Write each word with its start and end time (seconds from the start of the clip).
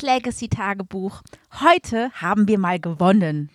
Das 0.00 0.08
Legacy-Tagebuch. 0.08 1.20
Heute 1.60 2.10
haben 2.12 2.48
wir 2.48 2.58
mal 2.58 2.80
gewonnen. 2.80 3.50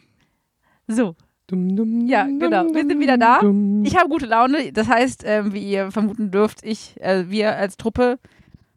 So. 0.87 1.15
Ja, 1.49 2.25
genau. 2.25 2.65
Wir 2.71 2.85
sind 2.85 2.99
wieder 2.99 3.17
da. 3.17 3.39
Ich 3.83 3.97
habe 3.97 4.09
gute 4.09 4.27
Laune. 4.27 4.71
Das 4.71 4.87
heißt, 4.87 5.23
ähm, 5.25 5.53
wie 5.53 5.67
ihr 5.67 5.91
vermuten 5.91 6.29
dürft, 6.29 6.63
ich, 6.63 7.01
äh, 7.01 7.29
wir 7.31 7.55
als 7.55 7.77
Truppe 7.77 8.19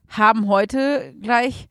haben 0.09 0.49
heute 0.49 1.15
gleich 1.21 1.69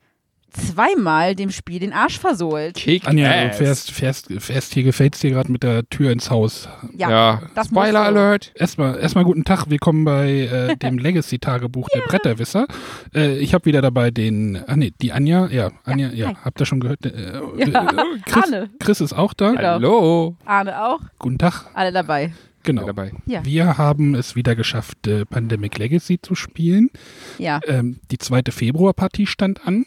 zweimal 0.50 1.34
dem 1.34 1.50
Spiel 1.50 1.78
den 1.80 1.92
Arsch 1.92 2.18
versohlt. 2.18 2.74
Kick 2.74 3.06
Anja, 3.06 3.30
ass. 3.30 3.56
du 3.58 3.64
fährst, 3.64 3.90
fährst, 3.90 4.28
fährst 4.38 4.74
hier, 4.74 4.82
gefällst 4.82 5.22
dir 5.22 5.30
gerade 5.30 5.50
mit 5.52 5.62
der 5.62 5.88
Tür 5.88 6.10
ins 6.10 6.30
Haus. 6.30 6.68
Ja, 6.96 7.10
Ja, 7.10 7.42
das 7.54 7.68
Spoiler. 7.68 8.00
Alert. 8.02 8.52
Erstmal, 8.54 8.98
erstmal 8.98 9.24
guten 9.24 9.44
Tag, 9.44 9.68
willkommen 9.70 10.04
bei 10.04 10.30
äh, 10.30 10.76
dem 10.82 10.98
Legacy-Tagebuch 10.98 11.88
der 11.90 12.00
Bretterwisser. 12.02 12.66
Äh, 13.14 13.38
ich 13.38 13.54
habe 13.54 13.66
wieder 13.66 13.82
dabei 13.82 14.10
den, 14.10 14.58
ah 14.66 14.76
nee, 14.76 14.92
die 15.02 15.12
Anja, 15.12 15.46
ja, 15.48 15.70
Anja, 15.84 16.08
ja, 16.10 16.28
hi. 16.28 16.34
habt 16.44 16.60
ihr 16.60 16.66
schon 16.66 16.80
gehört? 16.80 17.04
Äh, 17.06 17.40
Ja, 17.58 17.66
äh, 17.66 17.96
Chris, 18.26 18.44
Arne. 18.44 18.70
Chris 18.78 19.00
ist 19.00 19.12
auch 19.12 19.34
da. 19.34 19.50
Genau. 19.50 19.62
Hallo. 19.62 20.36
Arne 20.44 20.82
auch. 20.84 21.00
Guten 21.18 21.38
Tag, 21.38 21.66
Alle 21.74 21.92
dabei. 21.92 22.32
genau. 22.62 22.86
Dabei. 22.86 23.12
Ja. 23.26 23.44
Wir 23.44 23.78
haben 23.78 24.14
es 24.14 24.34
wieder 24.36 24.54
geschafft, 24.56 25.06
äh, 25.06 25.24
Pandemic 25.24 25.78
Legacy 25.78 26.20
zu 26.20 26.34
spielen. 26.34 26.90
Ja. 27.38 27.60
Ähm, 27.66 28.00
die 28.10 28.18
zweite 28.18 28.52
Februarpartie 28.52 29.26
stand 29.26 29.66
an. 29.66 29.84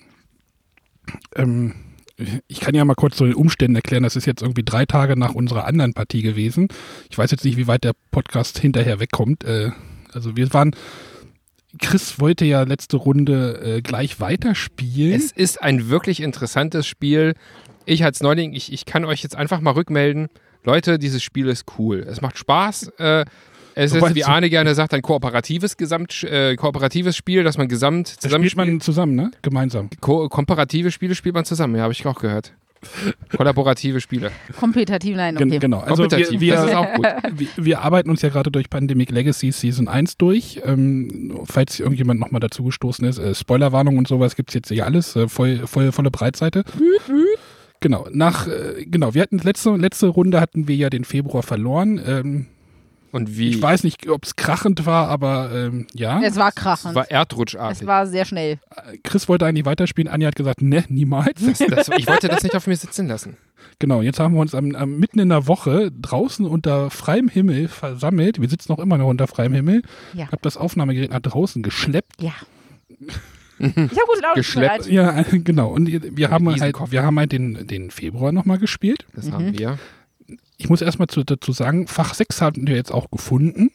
Ähm, 1.35 1.73
ich 2.47 2.59
kann 2.59 2.75
ja 2.75 2.85
mal 2.85 2.95
kurz 2.95 3.17
so 3.17 3.25
den 3.25 3.33
Umständen 3.33 3.75
erklären. 3.75 4.03
Das 4.03 4.15
ist 4.15 4.25
jetzt 4.25 4.41
irgendwie 4.41 4.63
drei 4.63 4.85
Tage 4.85 5.17
nach 5.17 5.33
unserer 5.33 5.65
anderen 5.65 5.93
Partie 5.93 6.21
gewesen. 6.21 6.67
Ich 7.09 7.17
weiß 7.17 7.31
jetzt 7.31 7.43
nicht, 7.45 7.58
wie 7.58 7.67
weit 7.67 7.83
der 7.83 7.93
Podcast 8.11 8.59
hinterher 8.59 8.99
wegkommt. 8.99 9.43
Äh, 9.43 9.71
also 10.13 10.35
wir 10.35 10.53
waren. 10.53 10.75
Chris 11.80 12.19
wollte 12.19 12.43
ja 12.43 12.63
letzte 12.63 12.97
Runde 12.97 13.77
äh, 13.77 13.81
gleich 13.81 14.19
weiterspielen. 14.19 15.13
Es 15.13 15.31
ist 15.31 15.61
ein 15.61 15.89
wirklich 15.89 16.21
interessantes 16.21 16.85
Spiel. 16.85 17.33
Ich 17.86 18.03
als 18.03 18.21
Neuling, 18.21 18.53
ich, 18.53 18.73
ich 18.73 18.86
kann 18.86 19.05
euch 19.05 19.23
jetzt 19.23 19.38
einfach 19.38 19.61
mal 19.61 19.71
rückmelden. 19.71 20.27
Leute, 20.63 20.99
dieses 20.99 21.23
Spiel 21.23 21.47
ist 21.47 21.65
cool. 21.77 21.99
Es 21.99 22.21
macht 22.21 22.38
Spaß. 22.38 22.89
Äh, 22.97 23.25
es 23.75 23.94
ist, 23.94 24.16
wie 24.16 24.23
Arne 24.23 24.50
gerne 24.50 24.75
sagt, 24.75 24.94
ein 24.94 25.02
kooperatives 25.02 25.77
Gesamt, 25.77 26.23
äh, 26.23 26.55
kooperatives 26.55 27.16
Spiel, 27.16 27.44
dass 27.44 27.58
man 27.58 27.67
gesamt 27.67 28.08
zusammen 28.08 28.50
spielt 28.50 28.69
man 28.69 28.81
zusammen, 28.81 29.16
ne? 29.16 29.31
Gemeinsam. 29.41 29.89
Ko 30.00 30.30
komparative 30.30 30.91
Spiele 30.91 31.16
spielt 31.16 31.36
man 31.36 31.45
zusammen, 31.45 31.75
ja, 31.75 31.83
habe 31.83 31.94
ich 31.94 32.05
auch 32.05 32.19
gehört. 32.19 32.53
Kollaborative 33.36 34.02
Spiele. 34.02 34.31
Kompetitiv, 34.59 35.16
nein, 35.16 35.36
Gen 35.36 35.49
okay. 35.49 35.59
Genau. 35.59 35.80
Also 35.80 36.03
wir, 36.03 36.09
Kompetitiv, 36.09 36.42
wir, 36.42 36.53
das 36.55 36.69
ist 36.69 36.75
auch 36.75 36.94
gut. 36.94 37.05
wir, 37.33 37.47
wir 37.58 37.81
arbeiten 37.81 38.09
uns 38.09 38.22
ja 38.22 38.30
gerade 38.30 38.52
durch 38.52 38.69
Pandemic 38.69 39.11
Legacy 39.11 39.52
Season 39.52 39.88
1 39.88 40.17
durch. 40.17 40.61
Ähm, 40.66 41.39
falls 41.45 41.80
irgendjemand 41.80 42.19
nochmal 42.19 42.39
dazu 42.39 42.64
gestoßen 42.64 43.05
ist, 43.08 43.19
äh, 43.19 43.36
Spoilerwarnung 43.36 43.97
und 43.97 44.08
sowas 44.08 44.36
gibt 44.36 44.49
es 44.49 44.55
jetzt 44.55 44.69
hier 44.69 44.86
alles, 44.86 45.16
äh, 45.16 45.27
voll, 45.27 45.67
voll, 45.67 45.92
volle 45.92 46.09
Breitseite. 46.09 46.64
Genau, 47.81 48.08
nach, 48.11 48.47
äh, 48.47 48.86
genau, 48.86 49.14
wir 49.14 49.22
hatten 49.22 49.38
letzte, 49.39 49.75
letzte 49.75 50.08
Runde 50.08 50.42
hatten 50.42 50.67
wir 50.67 50.75
ja 50.75 50.89
den 50.89 51.03
Februar 51.03 51.44
verloren. 51.44 52.02
Ähm, 52.05 52.47
Und 53.12 53.38
wie? 53.38 53.50
ich 53.50 53.62
weiß 53.62 53.84
nicht, 53.84 54.08
ob 54.09 54.23
es 54.26 54.36
krachend 54.36 54.86
war, 54.86 55.08
aber 55.09 55.52
ähm, 55.54 55.88
ja. 55.94 56.22
Es 56.23 56.36
war 56.38 56.50
es 56.50 56.56
krachend. 56.56 56.95
war 56.95 57.09
erdrutschartig. 57.12 57.81
Es 57.81 57.88
war 57.88 58.08
sehr 58.08 58.26
schnell. 58.26 58.59
Chris 59.04 59.28
wollte 59.28 59.45
eigentlich 59.45 59.66
weiterspielen, 59.66 60.12
Anja 60.12 60.28
hat 60.28 60.36
gesagt, 60.36 60.62
ne, 60.62 60.86
niemals. 60.88 61.34
das, 61.45 61.59
das, 61.59 61.89
ich 61.98 62.08
wollte 62.08 62.28
das 62.30 62.44
nicht 62.44 62.56
auf 62.56 62.67
mir 62.67 62.76
sitzen 62.78 63.08
lassen. 63.08 63.38
Genau, 63.80 64.02
jetzt 64.02 64.20
haben 64.20 64.34
wir 64.36 64.42
uns 64.42 64.56
am, 64.56 64.76
am, 64.76 64.98
mitten 65.00 65.20
in 65.20 65.30
der 65.30 65.48
Woche 65.48 65.92
draußen 65.92 66.45
unter 66.45 66.89
freiem 66.89 67.28
Himmel 67.28 67.67
versammelt. 67.67 68.39
Wir 68.39 68.48
sitzen 68.50 68.72
noch 68.72 68.80
immer 68.80 68.98
noch 68.98 69.08
unter 69.08 69.28
freiem 69.28 69.54
Himmel. 69.54 69.82
Ja. 70.14 70.32
Hab 70.32 70.42
das 70.42 70.56
Aufnahmegerät 70.58 71.11
nach 71.11 71.20
draußen 71.20 71.64
geschleppt. 71.64 72.21
Ja. 72.21 72.33
Ich 73.64 73.67
habe 73.67 74.08
gute 74.08 74.21
Laune. 74.23 74.33
Geschleppt. 74.38 74.88
Ja, 74.88 75.21
genau. 75.32 75.70
Und 75.70 75.88
wir 76.17 76.32
haben 76.32 76.50
halt, 76.50 76.76
wir 76.92 77.04
haben 77.04 77.20
halt 77.20 77.32
den, 77.32 77.67
den 77.67 77.92
Februar 77.92 78.32
nochmal 78.32 78.58
gespielt. 78.58 79.05
Das 79.14 79.26
Mhm. 79.26 79.33
haben 79.33 79.60
wir. 79.60 79.77
Ich 80.58 80.69
muss 80.69 80.81
erstmal 80.81 81.08
zu, 81.08 81.23
dazu 81.23 81.52
sagen, 81.52 81.87
Fach 81.87 82.14
6 82.14 82.42
hatten 82.42 82.67
wir 82.67 82.75
jetzt 82.75 82.92
auch 82.92 83.09
gefunden. 83.09 83.71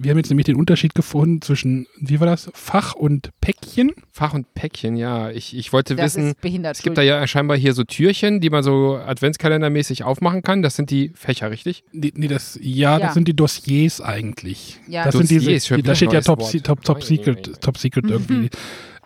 Wir 0.00 0.12
haben 0.12 0.18
jetzt 0.18 0.28
nämlich 0.28 0.46
den 0.46 0.54
Unterschied 0.54 0.94
gefunden 0.94 1.42
zwischen, 1.42 1.88
wie 2.00 2.20
war 2.20 2.28
das, 2.28 2.48
Fach 2.54 2.94
und 2.94 3.30
Päckchen. 3.40 3.90
Fach 4.12 4.32
und 4.32 4.54
Päckchen, 4.54 4.96
ja. 4.96 5.30
Ich, 5.30 5.56
ich 5.56 5.72
wollte 5.72 5.96
Das 5.96 6.16
wissen, 6.16 6.34
es 6.64 6.82
gibt 6.82 6.96
da 6.98 7.02
ja 7.02 7.26
scheinbar 7.26 7.56
hier 7.56 7.74
so 7.74 7.82
Türchen, 7.82 8.40
die 8.40 8.48
man 8.48 8.62
so 8.62 8.96
adventskalendermäßig 8.96 10.04
aufmachen 10.04 10.42
kann. 10.42 10.62
Das 10.62 10.76
sind 10.76 10.90
die 10.90 11.10
Fächer, 11.16 11.50
richtig? 11.50 11.82
Nee, 11.90 12.12
nee 12.14 12.28
das, 12.28 12.56
ja, 12.62 12.92
Ja. 12.92 13.06
das 13.06 13.14
sind 13.14 13.26
die 13.26 13.34
Dossiers 13.34 14.00
eigentlich. 14.00 14.78
Ja. 14.86 15.02
das 15.04 15.14
Dossiers, 15.14 15.28
sind 15.42 15.52
diese, 15.52 15.76
die, 15.76 15.82
da 15.82 15.94
steht 15.96 16.12
ja 16.12 16.20
Top, 16.20 16.44
Top, 16.62 16.84
Top 16.84 17.02
Secret, 17.02 17.60
Top 17.60 17.76
Secret 17.76 18.04
irgendwie. 18.08 18.50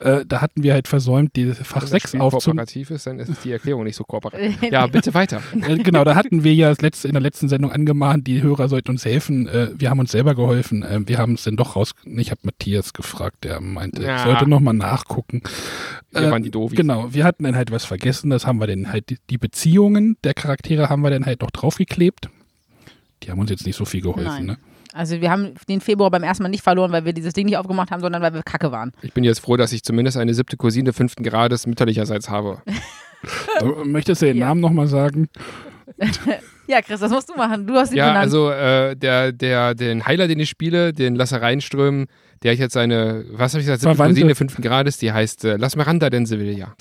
Äh, 0.03 0.25
da 0.27 0.41
hatten 0.41 0.63
wir 0.63 0.73
halt 0.75 0.89
versäumt, 0.89 1.37
die 1.37 1.53
Fach 1.53 1.77
Wenn 1.77 1.81
das 1.83 1.91
6 1.91 2.09
Spiel 2.09 2.21
aufzunehmen. 2.21 2.59
kooperativ 2.59 2.91
ist, 2.91 3.07
dann 3.07 3.19
ist 3.19 3.45
die 3.45 3.53
Erklärung 3.53 3.85
nicht 3.85 3.97
so 3.97 4.05
kooperativ. 4.05 4.61
Ja, 4.71 4.87
bitte 4.87 5.15
weiter. 5.15 5.41
Äh, 5.63 5.77
genau, 5.79 6.05
da 6.05 6.15
hatten 6.15 6.45
wir 6.45 6.55
ja 6.55 6.69
das 6.71 6.81
letzte, 6.81 7.09
in 7.09 7.15
der 7.15 7.21
letzten 7.23 7.49
Sendung 7.49 7.71
angemahnt, 7.73 8.27
die 8.27 8.43
Hörer 8.43 8.69
sollten 8.69 8.91
uns 8.91 9.05
helfen. 9.05 9.47
Äh, 9.49 9.69
wir 9.77 9.91
haben 9.91 10.01
uns 10.01 10.11
selber 10.13 10.35
geholfen. 10.35 10.85
Wir 11.07 11.19
haben 11.19 11.35
es 11.35 11.45
dann 11.45 11.57
doch 11.57 11.77
raus. 11.77 11.93
Ich 12.05 12.31
habe 12.31 12.41
Matthias 12.45 12.93
gefragt, 12.93 13.45
der 13.45 13.61
meinte, 13.61 14.03
Ja. 14.03 14.17
ich 14.17 14.23
sollte 14.23 14.49
nochmal 14.49 14.75
nachgucken. 14.75 15.43
Wir 16.11 16.23
Äh, 16.23 16.31
waren 16.31 16.43
die 16.43 16.51
Doofies. 16.51 16.77
Genau, 16.77 17.13
wir 17.15 17.25
hatten 17.25 17.45
dann 17.45 17.55
halt 17.57 17.71
was 17.71 17.85
vergessen. 17.85 18.31
Das 18.31 18.47
haben 18.47 18.59
wir 18.59 18.67
dann 18.67 18.93
halt, 18.93 19.11
die, 19.11 19.19
die 19.31 19.39
Beziehungen 19.39 20.17
der 20.25 20.35
Charaktere 20.35 20.89
haben 20.89 21.03
wir 21.03 21.11
dann 21.11 21.27
halt 21.27 21.41
noch 21.43 21.51
draufgeklebt. 21.51 22.29
Die 23.23 23.31
haben 23.31 23.39
uns 23.39 23.51
jetzt 23.51 23.67
nicht 23.67 23.77
so 23.77 23.85
viel 23.85 24.01
geholfen, 24.01 24.25
Nein. 24.25 24.47
ne? 24.47 24.57
Also 24.95 25.21
wir 25.21 25.31
haben 25.31 25.55
den 25.69 25.81
Februar 25.81 26.11
beim 26.11 26.23
ersten 26.23 26.43
Mal 26.43 26.49
nicht 26.51 26.63
verloren, 26.63 26.93
weil 26.93 27.05
wir 27.05 27.13
dieses 27.13 27.33
Ding 27.33 27.47
nicht 27.47 27.57
aufgemacht 27.57 27.91
haben, 27.91 28.01
sondern 28.01 28.21
weil 28.23 28.35
wir 28.35 28.43
kacke 28.43 28.71
waren. 28.73 28.93
Ich 29.03 29.13
bin 29.13 29.25
jetzt 29.25 29.41
froh, 29.41 29.57
dass 29.57 29.73
ich 29.73 29.83
zumindest 29.83 30.17
eine 30.17 30.35
siebte 30.35 30.57
Cousine 30.57 30.93
fünften 30.93 31.23
Grades 31.23 31.67
mütterlicherseits 31.67 32.29
habe. 32.29 32.61
Möchtest 33.85 34.23
du 34.23 34.27
den 34.27 34.37
Ja. 34.39 34.47
Namen 34.49 34.61
nochmal 34.61 34.87
sagen? 34.89 35.29
Ja, 36.69 36.81
Chris, 36.81 37.01
das 37.01 37.11
musst 37.11 37.29
du 37.29 37.35
machen. 37.35 37.67
Du 37.67 37.75
hast 37.75 37.91
ihn 37.91 37.97
Ja, 37.99 38.07
genannt. 38.09 38.23
also 38.23 38.49
äh, 38.51 38.95
der, 38.95 39.33
der, 39.33 39.75
den 39.75 40.07
Heiler, 40.07 40.29
den 40.29 40.39
ich 40.39 40.49
spiele, 40.49 40.93
den 40.93 41.17
Lasse 41.17 41.43
Reinström, 41.43 42.07
der 42.45 42.53
hat 42.53 42.59
jetzt 42.61 42.73
seine, 42.75 43.25
was 43.33 43.53
habe 43.53 43.61
ich 43.61 43.67
gesagt, 43.67 43.83
siebte. 43.83 43.97
Cousine 43.97 44.35
fünften 44.37 44.63
Grades, 44.63 44.97
die 44.97 45.11
heißt 45.13 45.45
äh, 45.45 45.57
Lass 45.57 45.75
Miranda 45.75 46.09
denn 46.09 46.25
Sevilla. 46.25 46.75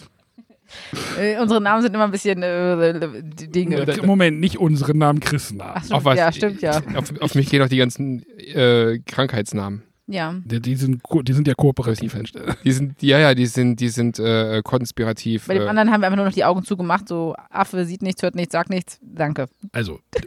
Äh, 1.19 1.39
unsere 1.39 1.61
Namen 1.61 1.81
sind 1.81 1.93
immer 1.93 2.05
ein 2.05 2.11
bisschen 2.11 2.41
äh, 2.43 2.99
Dinge. 3.23 3.85
Moment, 4.03 4.39
nicht 4.39 4.57
unseren 4.57 4.97
Namen, 4.97 5.19
Chris 5.19 5.51
Namen. 5.51 5.71
Ach, 5.75 5.79
stimmt, 5.83 5.97
Auf 5.97 6.05
was- 6.05 6.17
ja, 6.17 6.31
stimmt, 6.31 6.61
ja. 6.61 6.81
Auf, 6.95 7.13
auf 7.21 7.35
mich 7.35 7.49
gehen 7.49 7.61
auch 7.61 7.69
die 7.69 7.77
ganzen 7.77 8.23
äh, 8.37 8.99
Krankheitsnamen. 9.05 9.83
Ja. 10.07 10.35
Die, 10.43 10.59
die, 10.59 10.75
sind, 10.75 11.01
die 11.23 11.31
sind 11.33 11.47
ja 11.47 11.53
kooperativ. 11.53 12.17
Die 12.65 12.71
sind, 12.73 13.01
ja, 13.01 13.17
ja, 13.19 13.33
die 13.33 13.45
sind, 13.45 13.79
die 13.79 13.87
sind 13.87 14.19
äh, 14.19 14.61
konspirativ. 14.61 15.47
Bei 15.47 15.53
dem 15.53 15.63
Äh, 15.63 15.67
anderen 15.67 15.91
haben 15.91 16.01
wir 16.01 16.07
einfach 16.07 16.17
nur 16.17 16.25
noch 16.25 16.33
die 16.33 16.43
Augen 16.43 16.65
zugemacht, 16.65 17.07
so 17.07 17.33
Affe 17.49 17.85
sieht 17.85 18.01
nichts, 18.01 18.21
hört 18.21 18.35
nichts, 18.35 18.51
sagt 18.51 18.69
nichts. 18.69 18.99
Danke. 19.01 19.47
Also, 19.71 19.99
äh, 20.15 20.21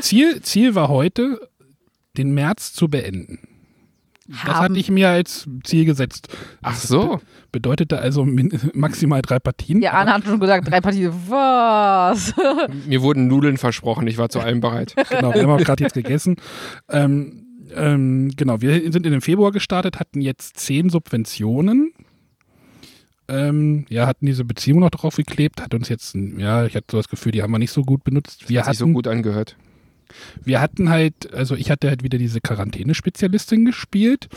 Ziel, 0.00 0.40
Ziel 0.40 0.74
war 0.74 0.88
heute, 0.88 1.38
den 2.16 2.32
März 2.32 2.72
zu 2.72 2.88
beenden. 2.88 3.40
Das 4.26 4.54
hatte 4.54 4.78
ich 4.78 4.90
mir 4.90 5.10
als 5.10 5.46
Ziel 5.64 5.84
gesetzt. 5.84 6.28
ach 6.62 6.76
so. 6.76 7.20
Bedeutete 7.52 7.98
also 7.98 8.26
maximal 8.74 9.22
drei 9.22 9.38
Partien. 9.38 9.80
Ja, 9.82 9.92
Arne 9.92 10.14
hat 10.14 10.24
schon 10.24 10.40
gesagt, 10.40 10.68
drei 10.68 10.80
Partien. 10.80 11.12
Was? 11.28 12.34
Mir 12.86 13.02
wurden 13.02 13.28
Nudeln 13.28 13.58
versprochen, 13.58 14.08
ich 14.08 14.18
war 14.18 14.28
zu 14.28 14.40
allem 14.40 14.60
bereit. 14.60 14.94
Genau, 15.08 15.32
wir 15.32 15.42
haben 15.42 15.50
auch 15.50 15.58
gerade 15.58 15.84
jetzt 15.84 15.94
gegessen. 15.94 16.36
Ähm, 16.88 17.46
ähm, 17.76 18.32
genau, 18.36 18.60
wir 18.60 18.90
sind 18.90 19.06
in 19.06 19.12
den 19.12 19.20
Februar 19.20 19.52
gestartet, 19.52 20.00
hatten 20.00 20.20
jetzt 20.20 20.58
zehn 20.58 20.90
Subventionen. 20.90 21.92
Ähm, 23.28 23.86
ja, 23.88 24.06
hatten 24.06 24.26
diese 24.26 24.44
Beziehung 24.44 24.80
noch 24.80 24.90
drauf 24.90 25.16
geklebt, 25.16 25.62
hat 25.62 25.72
uns 25.74 25.88
jetzt, 25.88 26.14
ja, 26.14 26.66
ich 26.66 26.74
hatte 26.74 26.86
so 26.90 26.96
das 26.96 27.08
Gefühl, 27.08 27.32
die 27.32 27.42
haben 27.42 27.52
wir 27.52 27.58
nicht 27.58 27.70
so 27.72 27.82
gut 27.82 28.04
benutzt. 28.04 28.48
Wir 28.48 28.60
Hat 28.60 28.66
sich 28.66 28.78
so 28.78 28.84
hatten, 28.84 28.94
gut 28.94 29.06
angehört. 29.06 29.56
Wir 30.42 30.60
hatten 30.60 30.88
halt, 30.90 31.32
also 31.32 31.54
ich 31.54 31.70
hatte 31.70 31.88
halt 31.88 32.02
wieder 32.02 32.18
diese 32.18 32.40
Quarantänespezialistin 32.40 33.64
gespielt. 33.64 34.28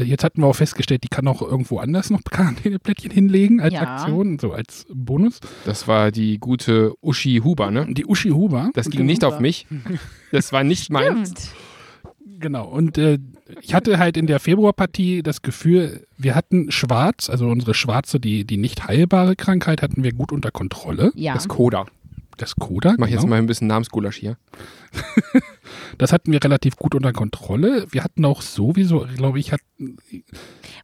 Jetzt 0.00 0.22
hatten 0.22 0.42
wir 0.42 0.46
auch 0.46 0.54
festgestellt, 0.54 1.02
die 1.02 1.08
kann 1.08 1.26
auch 1.26 1.42
irgendwo 1.42 1.78
anders 1.78 2.10
noch 2.10 2.22
Quarantäneplättchen 2.30 3.10
hinlegen 3.10 3.60
als 3.60 3.74
Ja. 3.74 3.96
Aktion, 3.96 4.38
so 4.38 4.52
als 4.52 4.86
Bonus. 4.92 5.40
Das 5.64 5.88
war 5.88 6.12
die 6.12 6.38
gute 6.38 6.92
Uschi 7.02 7.40
Huber, 7.42 7.70
ne? 7.70 7.86
Die 7.90 8.06
Uschi 8.06 8.30
Huber. 8.30 8.70
Das 8.74 8.90
ging 8.90 9.06
nicht 9.06 9.24
auf 9.24 9.40
mich. 9.40 9.66
Das 10.30 10.52
war 10.52 10.62
nicht 10.62 10.90
meins. 10.90 11.30
Stimmt. 11.30 11.52
Genau, 12.40 12.68
und 12.68 12.98
äh, 12.98 13.18
ich 13.62 13.74
hatte 13.74 13.98
halt 13.98 14.16
in 14.16 14.26
der 14.26 14.38
Februarpartie 14.40 15.22
das 15.22 15.40
Gefühl, 15.42 16.06
wir 16.18 16.34
hatten 16.34 16.70
Schwarz, 16.70 17.30
also 17.30 17.48
unsere 17.48 17.72
schwarze, 17.74 18.20
die, 18.20 18.44
die 18.44 18.58
nicht 18.58 18.86
heilbare 18.86 19.34
Krankheit, 19.34 19.82
hatten 19.82 20.04
wir 20.04 20.12
gut 20.12 20.30
unter 20.30 20.50
Kontrolle. 20.50 21.10
Ja. 21.14 21.34
Das 21.34 21.48
Coda. 21.48 21.86
Das 22.38 22.56
Koda, 22.56 22.92
Ich 22.92 22.98
mach 22.98 23.08
genau, 23.08 23.20
jetzt 23.20 23.28
mal 23.28 23.36
ein 23.36 23.46
bisschen 23.46 23.66
Namensgulasch 23.66 24.16
hier. 24.16 24.36
das 25.98 26.12
hatten 26.12 26.32
wir 26.32 26.42
relativ 26.42 26.76
gut 26.76 26.94
unter 26.94 27.12
Kontrolle. 27.12 27.86
Wir 27.90 28.02
hatten 28.02 28.24
auch 28.24 28.42
sowieso, 28.42 29.06
glaube 29.16 29.38
ich, 29.38 29.52
hatten, 29.52 29.98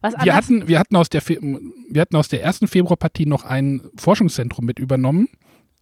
Was 0.01 0.13
wir, 0.21 0.35
hatten, 0.35 0.67
wir, 0.67 0.79
hatten 0.79 0.95
aus 0.95 1.09
der 1.09 1.25
wir 1.25 2.01
hatten 2.01 2.15
aus 2.15 2.27
der 2.27 2.43
ersten 2.43 2.67
Februarpartie 2.67 3.25
noch 3.25 3.45
ein 3.45 3.81
Forschungszentrum 3.97 4.65
mit 4.65 4.79
übernommen. 4.79 5.29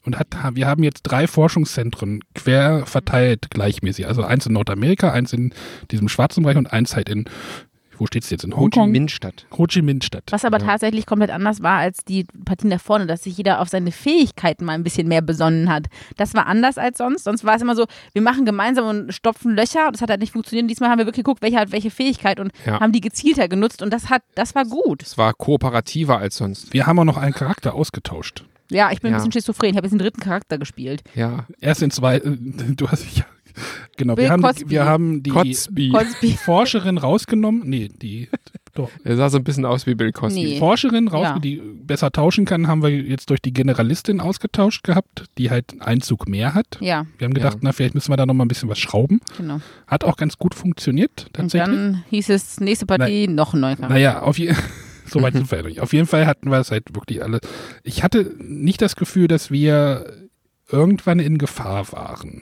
Und 0.05 0.19
hat, 0.19 0.27
wir 0.53 0.67
haben 0.67 0.83
jetzt 0.83 1.03
drei 1.03 1.27
Forschungszentren 1.27 2.23
quer 2.35 2.85
verteilt 2.85 3.49
gleichmäßig. 3.49 4.05
Also 4.05 4.23
eins 4.23 4.45
in 4.45 4.53
Nordamerika, 4.53 5.11
eins 5.11 5.31
in 5.31 5.53
diesem 5.91 6.09
schwarzen 6.09 6.43
Bereich 6.43 6.57
und 6.57 6.73
eins 6.73 6.95
halt 6.95 7.07
in, 7.07 7.25
wo 8.03 8.07
steht 8.07 8.25
es 8.25 8.29
jetzt? 8.29 8.43
In 8.43 8.53
Ho 8.57 8.67
Chi? 8.67 8.85
Minh-Stadt. 8.85 9.45
Ho 9.57 9.65
Chi 9.65 9.81
Minh-Stadt. 9.81 10.25
Was 10.29 10.43
aber 10.43 10.59
Ja. 10.59 10.65
tatsächlich 10.65 11.05
komplett 11.05 11.29
anders 11.31 11.63
war 11.63 11.77
als 11.79 12.03
die 12.03 12.25
Partien 12.43 12.69
da 12.69 12.77
vorne, 12.77 13.07
dass 13.07 13.23
sich 13.23 13.37
jeder 13.37 13.61
auf 13.61 13.69
seine 13.69 13.93
Fähigkeiten 13.93 14.65
mal 14.65 14.73
ein 14.73 14.83
bisschen 14.83 15.07
mehr 15.07 15.21
besonnen 15.21 15.69
hat. 15.69 15.85
Das 16.17 16.33
war 16.33 16.47
anders 16.47 16.77
als 16.77 16.97
sonst. 16.97 17.23
Sonst 17.23 17.45
war 17.45 17.55
es 17.55 17.61
immer 17.61 17.77
so, 17.77 17.85
wir 18.11 18.21
machen 18.21 18.43
gemeinsam 18.43 18.85
und 18.87 19.13
stopfen 19.13 19.55
Löcher. 19.55 19.89
Das 19.89 20.01
hat 20.01 20.09
halt 20.09 20.19
nicht 20.19 20.33
funktioniert. 20.33 20.69
Diesmal 20.69 20.89
haben 20.89 20.97
wir 20.99 21.05
wirklich 21.05 21.23
geguckt, 21.23 21.41
welcher 21.41 21.59
hat 21.61 21.71
welche 21.71 21.91
Fähigkeit 21.91 22.41
und 22.41 22.51
Ja. 22.65 22.81
haben 22.81 22.91
die 22.91 22.99
gezielter 22.99 23.47
genutzt 23.47 23.81
und 23.81 23.93
das 23.93 24.09
hat, 24.09 24.21
das 24.35 24.53
war 24.53 24.65
gut. 24.65 25.01
Es 25.01 25.17
war 25.17 25.33
kooperativer 25.33 26.17
als 26.17 26.35
sonst. 26.35 26.73
Wir 26.73 26.85
haben 26.85 26.99
auch 26.99 27.05
noch 27.05 27.17
einen 27.17 27.33
Charakter 27.33 27.73
ausgetauscht. 27.73 28.43
Ja, 28.69 28.91
ich 28.91 28.99
bin 29.01 29.09
ein 29.11 29.13
Ja. 29.13 29.17
bisschen 29.19 29.31
schizophren. 29.31 29.69
Ich 29.69 29.77
habe 29.77 29.85
jetzt 29.87 29.91
den 29.93 29.99
dritten 29.99 30.19
Charakter 30.19 30.57
gespielt. 30.57 31.03
Ja. 31.15 31.45
Erst 31.61 31.81
in 31.83 31.91
zwei, 31.91 32.17
äh, 32.17 32.21
du 32.75 32.89
hast, 32.89 33.05
ja, 33.17 33.23
genau, 33.97 34.15
Bill 34.15 34.25
wir 34.25 34.31
haben, 34.31 34.41
Cosby. 34.41 34.69
wir 34.69 34.85
haben 34.85 35.23
die 35.23 35.29
Cosby. 35.29 35.89
Cosby. 35.89 36.31
Forscherin 36.43 36.97
rausgenommen, 36.97 37.63
nee, 37.65 37.89
die, 38.01 38.29
doch, 38.73 38.89
Er 39.03 39.15
sah 39.17 39.29
so 39.29 39.37
ein 39.37 39.43
bisschen 39.43 39.65
aus 39.65 39.85
wie 39.85 39.93
Bill 39.95 40.11
Cosby. 40.11 40.43
Nee. 40.43 40.59
Forscherin 40.59 41.07
raus, 41.07 41.23
Ja. 41.23 41.39
die 41.39 41.57
besser 41.57 42.11
tauschen 42.11 42.45
kann, 42.45 42.67
haben 42.67 42.81
wir 42.81 42.89
jetzt 42.89 43.29
durch 43.29 43.41
die 43.41 43.53
Generalistin 43.53 44.19
ausgetauscht 44.19 44.83
gehabt, 44.83 45.25
die 45.37 45.49
halt 45.51 45.79
einen 45.81 46.01
Zug 46.01 46.27
mehr 46.27 46.53
hat. 46.55 46.77
Ja, 46.81 47.05
Wir 47.17 47.25
haben 47.25 47.33
gedacht, 47.33 47.55
Ja. 47.55 47.59
na, 47.63 47.71
vielleicht 47.71 47.93
müssen 47.95 48.11
wir 48.11 48.17
da 48.17 48.25
noch 48.25 48.33
mal 48.33 48.45
ein 48.45 48.47
bisschen 48.47 48.69
was 48.69 48.79
schrauben. 48.79 49.19
genau. 49.37 49.61
Hat 49.87 50.03
auch 50.03 50.17
ganz 50.17 50.37
gut 50.37 50.55
funktioniert, 50.55 51.25
Und 51.27 51.33
tatsächlich. 51.33 51.75
dann 51.77 52.03
hieß 52.09 52.29
es, 52.29 52.59
nächste 52.59 52.85
Partie, 52.87 53.27
noch 53.27 53.53
ein 53.53 53.59
neuer 53.59 53.75
Charakter. 53.75 53.93
Naja, 53.93 54.21
auf 54.23 54.39
jeden 54.39 54.55
so 55.05 55.21
weit 55.21 55.33
sind 55.33 55.51
wir 55.51 55.59
ja 55.59 55.63
nicht. 55.65 55.79
Auf 55.81 55.93
jeden 55.93 56.07
Fall 56.07 56.25
hatten 56.25 56.49
wir 56.49 56.57
es 56.59 56.71
halt 56.71 56.95
wirklich 56.95 57.21
alle. 57.23 57.41
Ich 57.83 58.01
hatte 58.03 58.33
nicht 58.39 58.81
das 58.81 58.95
Gefühl, 58.95 59.27
dass 59.27 59.51
wir 59.51 60.05
irgendwann 60.71 61.19
in 61.19 61.37
Gefahr 61.37 61.91
waren. 61.91 62.41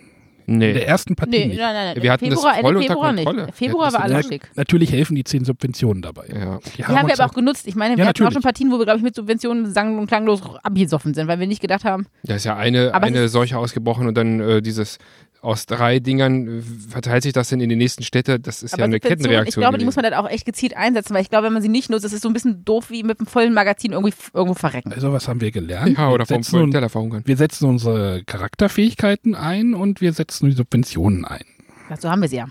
In 0.53 0.59
der 0.59 0.73
Nee. 0.73 0.79
ersten 0.81 1.15
Partie 1.15 1.31
Nee, 1.31 1.45
nicht. 1.47 1.57
nein, 1.59 1.73
nein, 1.73 1.93
nein. 1.95 2.03
Wir 2.03 2.11
hatten 2.11 2.29
das 2.29 2.39
Februar, 2.39 2.55
voll 2.55 2.75
Ende 2.75 2.79
unter 2.79 2.87
Februar 2.93 3.13
Kontrolle. 3.15 3.45
nicht. 3.45 3.55
Februar 3.57 3.89
Wir 3.89 3.93
war 3.93 4.03
alles 4.03 4.27
schick. 4.27 4.49
Natürlich 4.55 4.91
helfen 4.91 5.15
die 5.15 5.23
zehn 5.23 5.45
Subventionen 5.45 6.01
dabei. 6.01 6.25
Ja. 6.27 6.59
Die 6.77 6.83
haben 6.85 6.95
wir 6.95 7.03
uns 7.11 7.19
aber 7.19 7.31
auch 7.31 7.35
genutzt. 7.35 7.67
Ich 7.67 7.75
meine, 7.75 7.95
wir 7.97 8.03
Ja, 8.03 8.09
hatten 8.09 8.25
auch 8.27 8.31
schon 8.31 8.41
Partien, 8.41 8.71
wo 8.71 8.77
wir, 8.77 8.85
glaube 8.85 8.97
ich, 8.97 9.03
mit 9.03 9.15
Subventionen 9.15 9.71
sang- 9.71 9.97
und 9.99 10.07
klanglos 10.07 10.41
abgesoffen 10.63 11.13
sind, 11.13 11.27
weil 11.27 11.39
wir 11.39 11.47
nicht 11.47 11.61
gedacht 11.61 11.83
haben, 11.85 12.05
Da 12.23 12.35
ist 12.35 12.45
ja 12.45 12.55
eine, 12.57 12.93
Aber 12.93 13.05
eine 13.07 13.23
ist- 13.23 13.31
Seuche 13.31 13.57
ausgebrochen 13.57 14.07
und 14.07 14.15
dann 14.17 14.39
äh, 14.39 14.61
dieses 14.61 14.97
aus 15.41 15.65
drei 15.65 15.99
Dingern 15.99 16.59
äh, 16.59 16.61
verteilt 16.89 17.23
sich 17.23 17.33
das 17.33 17.49
denn 17.49 17.59
in 17.59 17.69
die 17.69 17.75
nächsten 17.75 18.03
Städte. 18.03 18.39
Das 18.39 18.63
ist 18.63 18.77
ja 18.77 18.85
eine 18.85 18.99
Kettenreaktion. 18.99 19.47
Ich 19.47 19.55
glaube, 19.55 19.77
die 19.77 19.85
muss 19.85 19.95
man 19.95 20.03
dann 20.03 20.13
auch 20.13 20.29
echt 20.29 20.45
gezielt 20.45 20.77
einsetzen, 20.77 21.13
weil 21.13 21.23
ich 21.23 21.29
glaube, 21.29 21.47
wenn 21.47 21.53
man 21.53 21.61
sie 21.61 21.69
nicht 21.69 21.89
nutzt, 21.89 22.05
ist 22.05 22.13
es 22.13 22.21
so 22.21 22.29
ein 22.29 22.33
bisschen 22.33 22.63
doof 22.63 22.89
wie 22.89 23.03
mit 23.03 23.19
einem 23.19 23.27
vollen 23.27 23.53
Magazin 23.53 23.91
irgendwie 23.91 24.13
irgendwo 24.33 24.53
verrecken. 24.53 24.93
Also 24.93 25.11
was 25.11 25.27
haben 25.27 25.41
wir 25.41 25.51
gelernt? 25.51 25.97
ja, 25.97 26.09
oder 26.09 26.23
wir, 26.23 26.35
vom 26.35 26.43
setzen, 26.43 26.51
vollen 26.51 26.71
Teller 26.71 26.89
verhungern. 26.89 27.23
wir 27.25 27.37
setzen 27.37 27.65
unsere 27.67 28.23
Charakterfähigkeiten 28.25 29.35
ein 29.35 29.73
und 29.73 29.99
wir 29.99 30.13
setzen 30.13 30.49
die 30.49 30.55
Subventionen 30.55 31.25
ein. 31.25 31.43
So 31.99 32.09
haben 32.09 32.21
wir 32.21 32.29
sie 32.29 32.37
ja. 32.37 32.47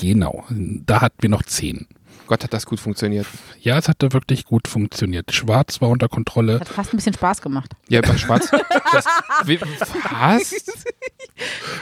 Genau. 0.00 0.44
Da 0.48 1.00
hatten 1.00 1.20
wir 1.20 1.28
noch 1.28 1.42
zehn. 1.42 1.86
Gott, 2.28 2.44
hat 2.44 2.52
das 2.52 2.66
gut 2.66 2.78
funktioniert. 2.78 3.26
Ja, 3.60 3.78
es 3.78 3.88
hatte 3.88 4.12
wirklich 4.12 4.44
gut 4.44 4.68
funktioniert. 4.68 5.32
Schwarz 5.32 5.80
war 5.80 5.88
unter 5.88 6.08
Kontrolle. 6.08 6.60
Hat 6.60 6.68
fast 6.68 6.92
ein 6.92 6.96
bisschen 6.98 7.14
Spaß 7.14 7.40
gemacht. 7.40 7.72
Ja, 7.88 8.02
bei 8.02 8.16
Schwarz. 8.18 8.50
das, 8.92 9.06
wie, 9.46 9.58
was? 9.60 10.54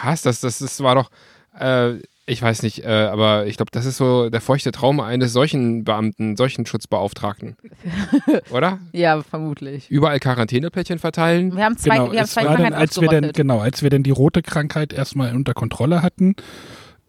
Was? 0.02 0.22
Das, 0.22 0.40
das, 0.40 0.58
das 0.60 0.80
war 0.80 0.94
doch. 0.94 1.10
Äh, 1.58 1.96
ich 2.28 2.42
weiß 2.42 2.62
nicht, 2.62 2.84
äh, 2.84 2.88
aber 2.88 3.46
ich 3.46 3.56
glaube, 3.56 3.70
das 3.72 3.86
ist 3.86 3.96
so 3.96 4.30
der 4.30 4.40
feuchte 4.40 4.72
Traum 4.72 5.00
eines 5.00 5.32
solchen 5.32 5.84
Beamten, 5.84 6.36
solchen 6.36 6.66
Schutzbeauftragten. 6.66 7.56
Oder? 8.50 8.78
Ja, 8.92 9.22
vermutlich. 9.22 9.88
Überall 9.90 10.18
Quarantäneplättchen 10.20 10.98
verteilen. 10.98 11.56
Wir 11.56 11.64
haben 11.64 11.76
zwei, 11.76 11.96
Genau, 11.96 12.12
wir 12.12 12.20
haben 12.20 12.26
zwei 12.26 12.42
dann, 12.44 12.72
als 12.72 13.00
wir 13.00 13.08
ausgerottet. 13.08 13.36
genau, 13.36 13.60
als 13.60 13.82
wir 13.82 13.90
dann 13.90 14.02
die 14.02 14.10
rote 14.10 14.42
Krankheit 14.42 14.92
erstmal 14.92 15.34
unter 15.34 15.54
Kontrolle 15.54 16.02
hatten, 16.02 16.34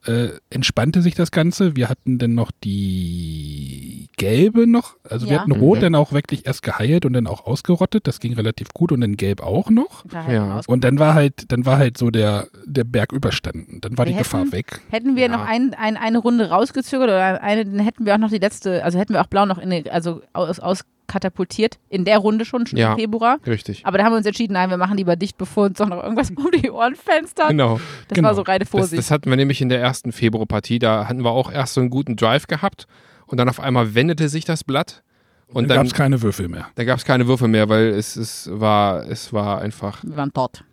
äh, 0.08 0.30
entspannte 0.50 1.02
sich 1.02 1.16
das 1.16 1.32
Ganze. 1.32 1.76
Wir 1.76 1.90
hatten 1.90 2.18
dann 2.18 2.34
noch 2.34 2.52
die 2.64 4.10
gelbe 4.18 4.66
noch, 4.66 4.96
also 5.08 5.28
wir 5.28 5.34
Ja. 5.36 5.40
hatten 5.42 5.52
rot 5.52 5.78
Mhm. 5.78 5.82
dann 5.82 5.96
auch 5.96 6.12
wirklich 6.12 6.46
erst 6.48 6.64
geheilt 6.64 7.06
und 7.06 7.14
dann 7.14 7.28
auch 7.28 7.46
ausgerottet. 7.46 8.08
Das 8.08 8.20
ging 8.20 8.34
relativ 8.34 8.70
gut 8.74 8.92
und 8.92 9.02
dann 9.02 9.16
gelb 9.16 9.42
auch 9.44 9.70
noch. 9.70 10.06
Wir 10.26 10.34
Ja. 10.34 10.58
aus- 10.58 10.68
Und 10.68 10.84
dann 10.84 10.98
war 10.98 11.14
halt, 11.14 11.52
dann 11.52 11.66
war 11.66 11.78
halt 11.78 11.98
so 11.98 12.10
der, 12.10 12.48
der 12.66 12.84
Berg 12.84 13.12
überstanden. 13.12 13.80
Dann 13.82 13.98
war 13.98 14.06
Wir 14.06 14.14
die 14.14 14.18
Gefahr 14.20 14.42
hätten- 14.42 14.52
weg. 14.54 14.82
Hätten 14.90 15.16
wir 15.16 15.24
Ja. 15.24 15.30
noch 15.30 15.46
ein, 15.46 15.74
ein, 15.76 15.98
eine 15.98 16.18
Runde 16.18 16.50
rausgezögert 16.50 17.10
oder 17.10 17.44
eine, 17.44 17.66
dann 17.66 17.80
hätten 17.80 18.06
wir 18.06 18.16
auch 18.16 18.20
noch 18.20 18.32
die 18.32 18.40
letzte, 18.40 18.84
also 18.84 18.98
hätten 18.98 19.14
wir 19.14 19.22
auch 19.22 19.28
blau 19.28 19.46
noch 19.46 19.60
in, 19.60 19.88
also 19.90 20.22
aus, 20.34 20.60
auskatapultiert 21.08 21.80
in 21.90 22.06
der 22.06 22.18
Runde 22.20 22.46
schon, 22.46 22.66
schon 22.68 22.78
Ja. 22.78 22.92
im 22.94 23.00
Februar. 23.00 23.38
Richtig. 23.46 23.86
Aber 23.86 23.98
da 23.98 24.04
haben 24.04 24.14
wir 24.14 24.18
uns 24.18 24.26
entschieden, 24.26 24.54
nein, 24.54 24.70
wir 24.70 24.78
machen 24.78 24.98
lieber 24.98 25.16
dicht, 25.16 25.38
bevor 25.38 25.66
uns 25.66 25.78
doch 25.78 25.88
noch 25.88 26.02
irgendwas 26.04 26.30
um 26.36 26.52
die 26.52 26.70
Ohren 26.70 26.96
fenstert. 26.96 27.50
Genau. 27.50 27.80
Das 28.08 28.16
Genau. 28.16 28.28
war 28.30 28.36
so 28.36 28.42
reine 28.42 28.60
Das, 28.60 28.70
Vorsicht. 28.70 28.98
das 29.00 29.12
hatten 29.12 29.30
wir 29.30 29.38
nämlich 29.38 29.62
in 29.62 29.70
der 29.70 29.80
ersten 29.80 30.12
Februarpartie. 30.12 30.80
Da 30.80 31.08
hatten 31.08 31.24
wir 31.24 31.32
auch 31.32 31.52
erst 31.52 31.74
so 31.74 31.82
einen 31.82 31.90
guten 31.90 32.16
Drive 32.16 32.48
gehabt 32.48 32.88
und 33.26 33.38
dann 33.38 33.50
auf 33.50 33.60
einmal 33.60 33.96
wendete 33.96 34.30
sich 34.30 34.46
das 34.46 34.64
Blatt 34.64 35.04
und 35.48 35.64
dann 35.64 35.70
dann, 35.70 35.78
gab 35.78 35.86
es 35.88 35.94
keine 35.94 36.22
Würfel 36.22 36.50
mehr. 36.50 36.68
da 36.76 36.84
gab 36.84 36.98
es 36.98 37.06
keine 37.06 37.28
Würfel 37.28 37.48
mehr, 37.48 37.70
weil 37.70 37.88
es, 37.88 38.16
es, 38.18 38.50
war, 38.52 39.06
es 39.08 39.32
war 39.32 39.62
einfach 39.62 40.04
wir 40.04 40.18
waren 40.18 40.32
dort. 40.34 40.64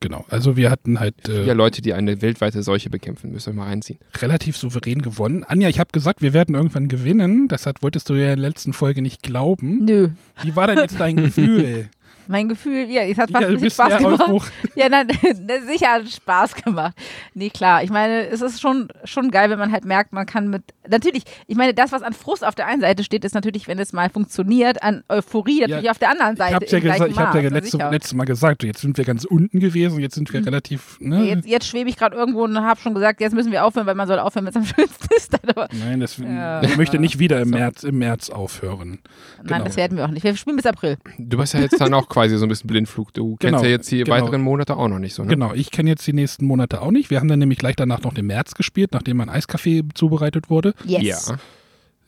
Genau. 0.00 0.24
Also 0.30 0.56
wir 0.56 0.70
hatten 0.70 0.98
halt 0.98 1.28
äh, 1.28 1.44
vier 1.44 1.54
Leute, 1.54 1.82
die 1.82 1.92
eine 1.92 2.22
weltweite 2.22 2.62
Seuche 2.62 2.88
bekämpfen. 2.88 3.32
Müssen 3.32 3.54
wir 3.54 3.62
mal 3.62 3.68
reinziehen. 3.68 3.98
relativ 4.20 4.56
souverän 4.56 5.02
gewonnen. 5.02 5.44
Anja, 5.44 5.68
ich 5.68 5.78
habe 5.78 5.90
gesagt, 5.92 6.22
wir 6.22 6.32
werden 6.32 6.54
irgendwann 6.54 6.88
gewinnen. 6.88 7.48
Das 7.48 7.66
hat, 7.66 7.82
wolltest 7.82 8.08
du 8.08 8.14
ja 8.14 8.32
in 8.32 8.40
der 8.40 8.48
letzten 8.48 8.72
Folge 8.72 9.02
nicht 9.02 9.22
glauben. 9.22 9.84
Nö. 9.84 10.08
Wie 10.42 10.56
war 10.56 10.66
denn 10.66 10.78
jetzt 10.78 10.98
dein 10.98 11.16
Gefühl? 11.24 11.90
Mein 12.28 12.48
Gefühl, 12.48 12.88
ja, 12.88 13.02
es 13.02 13.18
hat 13.18 13.30
fast 13.30 13.50
Ja, 13.50 13.70
Spaß 13.70 13.98
gemacht. 13.98 14.20
Aufbruch. 14.22 14.46
Ja, 14.76 14.88
nein, 14.88 15.08
sicher 15.66 15.88
hat 15.94 16.08
Spaß 16.08 16.54
gemacht. 16.54 16.96
Nee, 17.34 17.50
klar. 17.50 17.82
Ich 17.82 17.90
meine, 17.90 18.28
es 18.28 18.40
ist 18.40 18.60
schon, 18.60 18.88
schon 19.04 19.30
geil, 19.30 19.50
wenn 19.50 19.58
man 19.58 19.72
halt 19.72 19.84
merkt, 19.84 20.12
man 20.12 20.26
kann 20.26 20.48
mit. 20.48 20.62
Natürlich, 20.90 21.22
ich 21.46 21.56
meine, 21.56 21.72
das, 21.74 21.92
was 21.92 22.02
an 22.02 22.12
Frust 22.12 22.44
auf 22.44 22.54
der 22.54 22.66
einen 22.66 22.80
Seite 22.80 23.04
steht, 23.04 23.24
ist 23.24 23.34
natürlich, 23.34 23.68
wenn 23.68 23.78
es 23.78 23.92
mal 23.92 24.10
funktioniert, 24.10 24.82
an 24.82 25.02
Euphorie 25.08 25.60
natürlich 25.60 25.90
auf 25.90 25.98
der 25.98 26.10
anderen 26.10 26.32
Ich 26.32 26.38
Seite. 26.38 26.54
habe 26.56 26.66
ja, 26.66 26.78
gesagt, 26.80 27.10
ich 27.10 27.18
hab 27.18 27.34
ja 27.34 27.40
letzte, 27.48 27.76
letztes 27.90 28.14
Mal 28.14 28.24
gesagt, 28.24 28.62
jetzt 28.64 28.80
sind 28.80 28.96
wir 28.98 29.04
ganz 29.04 29.24
unten 29.24 29.60
gewesen, 29.60 30.00
jetzt 30.00 30.14
sind 30.14 30.32
wir 30.32 30.44
relativ. 30.44 30.98
Ne? 31.00 31.24
Jetzt, 31.24 31.46
jetzt 31.46 31.66
schwebe 31.66 31.88
ich 31.88 31.96
gerade 31.96 32.16
irgendwo 32.16 32.44
und 32.44 32.58
habe 32.58 32.80
schon 32.80 32.94
gesagt, 32.94 33.20
jetzt 33.20 33.32
müssen 33.34 33.52
wir 33.52 33.64
aufhören, 33.64 33.86
weil 33.86 33.94
man 33.94 34.08
soll 34.08 34.18
aufhören, 34.18 34.44
wenn 34.46 34.50
es 34.50 34.56
am 34.56 34.64
schönsten 34.76 35.08
ist. 35.16 35.34
Aber 35.48 35.68
Nein, 35.72 36.00
das, 36.00 36.16
Ja. 36.18 36.62
ich 36.62 36.76
möchte 36.76 36.98
nicht 36.98 37.18
wieder 37.18 37.40
im 37.40 37.48
So. 37.50 37.54
März, 37.56 37.82
im 37.84 37.98
März 37.98 38.30
aufhören. 38.30 38.98
nein, 39.38 39.46
Genau. 39.46 39.64
das 39.64 39.76
werden 39.76 39.96
wir 39.96 40.04
auch 40.04 40.10
nicht. 40.10 40.24
Wir 40.24 40.36
spielen 40.36 40.56
bis 40.56 40.66
April. 40.66 40.96
Du 41.18 41.36
bist 41.38 41.54
ja 41.54 41.60
jetzt 41.60 41.80
dann 41.80 41.94
auch 41.94 42.08
quasi 42.08 42.36
so 42.36 42.46
ein 42.46 42.48
bisschen 42.48 42.68
Blindflug. 42.68 43.12
Du 43.14 43.36
kennst 43.36 43.40
Genau, 43.52 43.62
ja 43.62 43.70
jetzt 43.70 43.90
die 43.90 43.98
genau. 44.04 44.16
weiteren 44.16 44.42
Monate 44.42 44.76
auch 44.76 44.88
noch 44.88 44.98
nicht 44.98 45.14
so, 45.14 45.22
ne? 45.22 45.28
Genau, 45.28 45.52
ich 45.54 45.70
kenne 45.70 45.90
jetzt 45.90 46.06
die 46.06 46.12
nächsten 46.12 46.44
Monate 46.46 46.82
auch 46.82 46.90
nicht. 46.90 47.10
Wir 47.10 47.20
haben 47.20 47.28
dann 47.28 47.38
nämlich 47.38 47.58
gleich 47.58 47.76
danach 47.76 48.02
noch 48.02 48.14
den 48.14 48.26
März 48.26 48.54
gespielt, 48.54 48.90
nachdem 48.92 49.18
mein 49.18 49.28
Eiskaffee 49.28 49.82
zubereitet 49.94 50.50
wurde. 50.50 50.74
Yes. 50.84 51.28
Ja. 51.28 51.36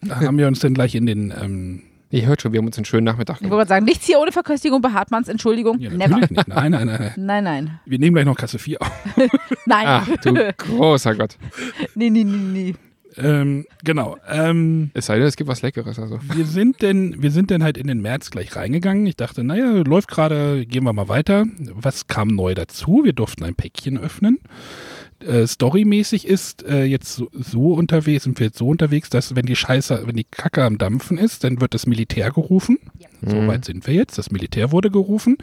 Da 0.08 0.20
haben 0.20 0.36
wir 0.38 0.48
uns 0.48 0.60
dann 0.60 0.74
gleich 0.74 0.94
in 0.94 1.06
den. 1.06 1.32
Ähm, 1.40 1.82
Ihr 2.10 2.26
hört 2.26 2.42
schon, 2.42 2.52
wir 2.52 2.58
haben 2.58 2.66
uns 2.66 2.76
einen 2.76 2.84
schönen 2.84 3.04
Nachmittag 3.04 3.36
Ich 3.36 3.38
gemacht. 3.38 3.52
wollte 3.52 3.68
gerade 3.68 3.76
sagen, 3.78 3.84
nichts 3.86 4.04
hier 4.04 4.18
ohne 4.18 4.32
Verköstigung 4.32 4.82
bei 4.82 4.90
Hartmanns, 4.90 5.28
Entschuldigung. 5.28 5.78
ja, 5.80 5.88
Never. 5.88 6.08
natürlich 6.08 6.30
nicht. 6.30 6.48
Nein, 6.48 6.72
nein, 6.72 6.86
nein, 6.86 7.12
nein. 7.16 7.44
Nein. 7.44 7.80
Wir 7.86 7.98
nehmen 7.98 8.14
gleich 8.14 8.26
noch 8.26 8.36
Kasse 8.36 8.58
4 8.58 8.82
auf. 8.82 8.90
Nein. 9.66 9.84
Ach 9.86 10.06
du 10.22 10.52
großer 10.58 11.14
Gott. 11.14 11.38
nee, 11.94 12.10
nee, 12.10 12.24
nee, 12.24 12.36
nee. 12.36 12.74
Ähm, 13.16 13.64
genau. 13.82 14.18
Ähm, 14.28 14.90
Es 14.92 15.06
sei 15.06 15.16
denn, 15.18 15.26
es 15.26 15.36
gibt 15.36 15.48
was 15.48 15.62
Leckeres. 15.62 15.98
Also. 15.98 16.18
wir 16.34 16.44
sind 16.44 16.82
denn, 16.82 17.22
wir 17.22 17.30
sind 17.30 17.50
dann 17.50 17.62
halt 17.62 17.78
in 17.78 17.86
den 17.86 18.02
März 18.02 18.30
gleich 18.30 18.54
reingegangen. 18.56 19.06
Ich 19.06 19.16
dachte, 19.16 19.42
naja, 19.42 19.82
läuft 19.86 20.08
gerade, 20.08 20.66
gehen 20.66 20.84
wir 20.84 20.92
mal 20.92 21.08
weiter. 21.08 21.46
Was 21.74 22.08
kam 22.08 22.28
neu 22.28 22.54
dazu? 22.54 23.02
Wir 23.04 23.14
durften 23.14 23.44
ein 23.44 23.54
Päckchen 23.54 23.96
öffnen. 23.98 24.38
Äh, 25.26 25.46
storymäßig 25.46 26.26
ist 26.26 26.64
äh, 26.64 26.84
jetzt 26.84 27.14
so, 27.14 27.28
so 27.32 27.72
unterwegs, 27.74 28.24
sind 28.24 28.38
wir 28.38 28.46
jetzt 28.46 28.58
so 28.58 28.68
unterwegs, 28.68 29.10
dass 29.10 29.34
wenn 29.36 29.46
die 29.46 29.56
Scheiße, 29.56 30.02
wenn 30.06 30.16
die 30.16 30.24
Kacke 30.30 30.64
am 30.64 30.78
Dampfen 30.78 31.18
ist, 31.18 31.44
dann 31.44 31.60
wird 31.60 31.74
das 31.74 31.86
Militär 31.86 32.30
gerufen. 32.30 32.78
So 33.24 33.36
Mhm. 33.36 33.46
weit 33.48 33.64
sind 33.64 33.86
wir 33.86 33.94
jetzt. 33.94 34.18
Das 34.18 34.30
Militär 34.30 34.72
wurde 34.72 34.90
gerufen. 34.90 35.38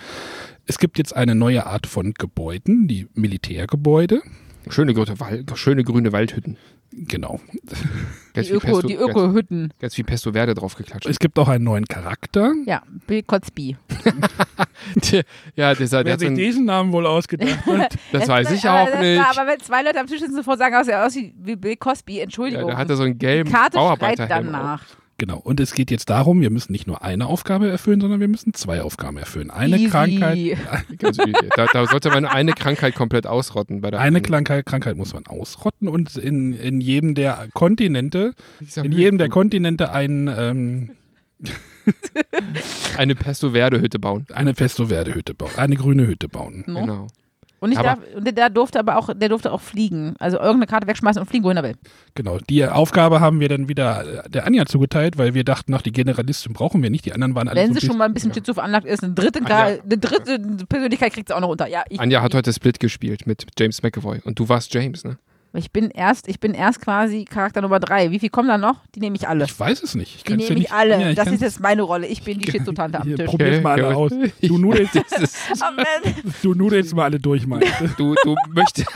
Es 0.66 0.78
gibt 0.80 0.98
jetzt 0.98 1.16
eine 1.16 1.34
neue 1.36 1.66
Art 1.66 1.88
von 1.88 2.14
Gebäuden, 2.14 2.88
die 2.88 3.08
Militärgebäude. 3.14 4.22
Schöne, 4.70 4.94
grüne 4.94 5.20
Wald, 5.20 5.52
schöne 5.58 5.84
grüne 5.84 6.12
Waldhütten. 6.12 6.58
Genau. 6.92 7.40
Ganz 8.34 8.48
Die, 8.48 8.54
Öko, 8.54 8.82
die 8.82 8.96
ganz, 8.96 9.10
Öko-Hütten. 9.10 9.74
ganz 9.80 9.96
viel 9.96 10.04
Pesto 10.04 10.32
Verde 10.32 10.54
draufgeklatscht. 10.54 11.08
Es 11.08 11.20
gibt 11.20 11.38
auch 11.40 11.48
einen 11.50 11.64
neuen 11.64 11.86
Charakter. 11.86 12.54
Ja, 12.66 12.84
Bill 13.08 13.24
Cosby. 13.24 13.76
ja, 15.56 15.74
dieser, 15.76 16.04
der 16.04 16.06
Wer 16.06 16.14
hat 16.14 16.20
sich 16.20 16.34
diesen 16.34 16.66
Namen 16.66 16.92
wohl 16.92 17.06
ausgedacht 17.08 17.66
hat. 17.66 17.96
das 18.12 18.28
weiß 18.28 18.52
ich 18.52 18.66
aber, 18.68 18.92
auch 18.92 19.00
nicht. 19.00 19.20
War, 19.20 19.32
aber 19.38 19.52
wenn 19.52 19.60
zwei 19.60 19.82
Leute 19.82 20.00
am 20.00 20.08
Tisch 20.08 20.20
sitzen 20.20 20.36
sofort 20.36 20.60
sagen, 20.60 20.76
aus, 20.76 20.88
er 20.88 21.06
aussieht 21.06 21.34
wie 21.40 21.56
Bill 21.56 21.76
Cosby, 21.76 22.18
Ja, 22.18 22.24
Entschuldigung. 22.24 22.68
der 22.68 22.78
hatte 22.78 22.96
so 22.96 23.04
einen 23.04 23.14
die 23.14 23.26
gelben 23.26 23.52
Karte 23.52 23.78
schreit 23.78 24.00
Bauarbeiterhelm. 24.00 24.56
auf. 24.56 24.98
Genau. 25.20 25.38
Und 25.38 25.60
es 25.60 25.74
geht 25.74 25.92
jetzt 25.92 26.10
darum, 26.10 26.40
wir 26.40 26.50
müssen 26.50 26.72
nicht 26.72 26.88
nur 26.88 27.04
eine 27.04 27.28
Aufgabe 27.28 27.70
erfüllen, 27.70 28.00
sondern 28.00 28.22
wir 28.22 28.30
müssen 28.30 28.54
zwei 28.54 28.82
Aufgaben 28.82 29.18
erfüllen. 29.18 29.52
Eine 29.52 29.76
Easy. 29.76 29.90
Krankheit, 29.90 30.58
da, 31.58 31.68
da 31.68 31.88
sollte 31.88 32.10
man 32.10 32.26
eine 32.26 32.54
Krankheit 32.54 32.96
komplett 32.96 33.28
ausrotten. 33.28 33.82
Bei 33.82 33.92
der 33.92 34.00
eine. 34.00 34.22
Krankheit, 34.22 34.66
Krankheit 34.66 34.96
muss 34.96 35.14
man 35.14 35.28
ausrotten 35.28 35.90
und 35.90 36.16
in, 36.16 36.54
in 36.54 36.80
jedem 36.80 37.16
der 37.16 37.50
Kontinente, 37.54 38.34
in 38.82 38.92
jedem 38.94 39.18
der 39.18 39.28
Kontinente 39.28 39.92
ein, 39.92 40.34
ähm, 40.34 40.92
eine 42.98 43.16
Pesto 43.16 43.52
Verde 43.52 43.82
Hütte 43.82 44.00
bauen. 44.00 44.26
eine 44.34 44.54
Pesto 44.54 44.86
Verde 44.86 45.14
Hütte 45.14 45.34
bauen, 45.34 45.52
eine 45.58 45.76
grüne 45.76 46.08
Hütte 46.08 46.30
bauen. 46.30 46.64
No? 46.66 46.82
Genau. 46.82 47.08
Und, 47.60 47.72
ich 47.74 47.78
Aber- 47.78 47.88
darf, 47.90 48.00
und 48.16 48.38
der, 48.38 48.50
durfte 48.50 48.80
aber 48.80 48.98
auch, 48.98 49.14
der 49.14 49.30
durfte 49.30 49.52
auch 49.52 49.62
fliegen. 49.62 50.16
Also 50.20 50.38
irgendeine 50.38 50.68
Karte 50.68 50.88
wegschmeißen 50.88 51.22
und 51.22 51.28
fliegen, 51.28 51.44
wohin 51.44 51.58
er 51.58 51.64
will. 51.64 51.76
Genau, 52.16 52.38
die 52.50 52.66
Aufgabe 52.66 53.20
haben 53.20 53.40
wir 53.40 53.50
dann 53.50 53.68
wieder 53.68 54.26
äh, 54.26 54.30
der 54.30 54.46
Anja 54.46 54.66
zugeteilt, 54.66 55.18
weil 55.18 55.34
wir 55.34 55.44
dachten, 55.44 55.72
nach 55.72 55.82
die 55.82 55.92
Generalistin 55.92 56.54
brauchen 56.54 56.82
wir 56.82 56.90
nicht. 56.90 57.06
Die 57.06 57.14
anderen 57.14 57.36
waren 57.36 57.48
alle 57.50 57.60
Wenn 57.60 57.74
so 57.74 57.80
sie 57.80 57.88
schon 57.88 57.98
mal 57.98 58.06
ein 58.06 58.14
bisschen 58.14 58.34
schizo 58.34 58.54
veranlagt 58.54 58.86
ist, 58.86 59.04
eine 59.04 59.14
dritte, 59.14 59.40
Anja. 59.40 59.80
eine 59.84 59.98
dritte 59.98 60.40
Persönlichkeit 60.68 61.14
kriegt 61.14 61.28
sie 61.30 61.36
auch 61.36 61.42
noch 61.42 61.50
unter. 61.50 61.68
Ja, 61.68 61.84
ich, 61.90 62.00
Anja 62.00 62.22
hat 62.22 62.34
heute 62.34 62.54
Split 62.54 62.80
gespielt 62.80 63.28
mit 63.28 63.46
James 63.58 63.84
McAvoy 63.84 64.20
und 64.24 64.40
du 64.40 64.48
warst 64.48 64.74
James, 64.74 65.04
ne? 65.04 65.18
Ich 65.54 65.72
bin 65.72 65.90
erst, 65.90 66.28
ich 66.28 66.40
bin 66.40 66.54
erst 66.54 66.82
quasi 66.82 67.26
Charakter 67.26 67.62
Nummer 67.62 67.80
drei. 67.80 68.12
Wie 68.12 68.20
viel 68.20 68.30
kommen 68.30 68.48
da 68.48 68.58
noch? 68.58 68.76
Die 68.94 69.00
nehme 69.00 69.16
ich 69.16 69.28
alle. 69.28 69.46
Ich 69.46 69.60
weiß 69.60 69.82
es 69.82 69.96
nicht. 69.96 70.18
Ich 70.18 70.24
Die 70.24 70.34
nehme 70.34 70.44
ich 70.44 70.50
nicht, 70.50 70.72
alle. 70.72 71.02
Ja, 71.02 71.10
ich 71.10 71.16
das 71.16 71.32
ist 71.32 71.42
jetzt 71.42 71.60
meine 71.60 71.82
Rolle. 71.82 72.08
Ich 72.08 72.24
bin 72.24 72.40
die 72.40 72.52
Schizotante 72.52 73.02
am 73.02 73.16
Tisch. 73.16 73.26
Probier's 73.26 73.64
mal 73.64 73.84
alle 73.84 73.96
aus. 73.96 74.12
Du 74.42 74.58
nudelst, 74.58 74.96
Oh, 74.96 75.02
du 76.44 76.54
nudelst 76.54 76.94
mal 76.94 77.06
alle 77.06 77.20
durch, 77.20 77.48
Mann. 77.48 77.62
du, 77.98 78.16
du 78.24 78.36
möchtest. 78.50 78.88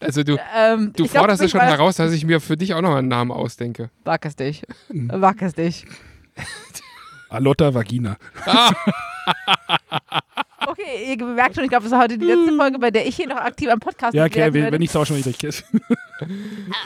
also 0.00 0.22
du, 0.22 0.36
Ähm, 0.54 0.92
du 0.94 1.04
glaub, 1.04 1.22
forderst 1.22 1.40
für 1.40 1.46
es 1.46 1.50
schon 1.50 1.60
heraus, 1.60 1.96
dass 1.96 2.12
ich 2.12 2.26
mir 2.26 2.40
für 2.40 2.56
dich 2.56 2.74
auch 2.74 2.82
noch 2.82 2.94
einen 2.94 3.08
Namen 3.08 3.30
ausdenke. 3.30 3.90
Wag 4.04 4.24
es 4.26 4.36
dich. 4.36 4.62
Wag 4.90 5.40
es 5.40 5.54
dich. 5.54 5.86
Alotta 7.30 7.72
Vagina. 7.72 8.18
Okay, 10.66 11.10
ihr 11.10 11.16
bemerkt 11.16 11.54
schon, 11.54 11.64
ich 11.64 11.70
glaube, 11.70 11.84
das 11.84 11.92
ist 11.92 11.98
heute 11.98 12.18
die 12.18 12.24
letzte 12.24 12.54
Folge, 12.56 12.78
bei 12.78 12.90
der 12.90 13.06
ich 13.06 13.16
hier 13.16 13.28
noch 13.28 13.36
aktiv 13.36 13.68
am 13.70 13.80
Podcast 13.80 14.14
Ja, 14.14 14.24
werden 14.24 14.32
okay, 14.32 14.52
wenn, 14.54 14.72
wenn 14.72 14.82
ich 14.82 14.90
es 14.90 14.96
auch 14.96 15.04
schon 15.06 15.16
wieder 15.16 15.32
kriege. 15.32 15.54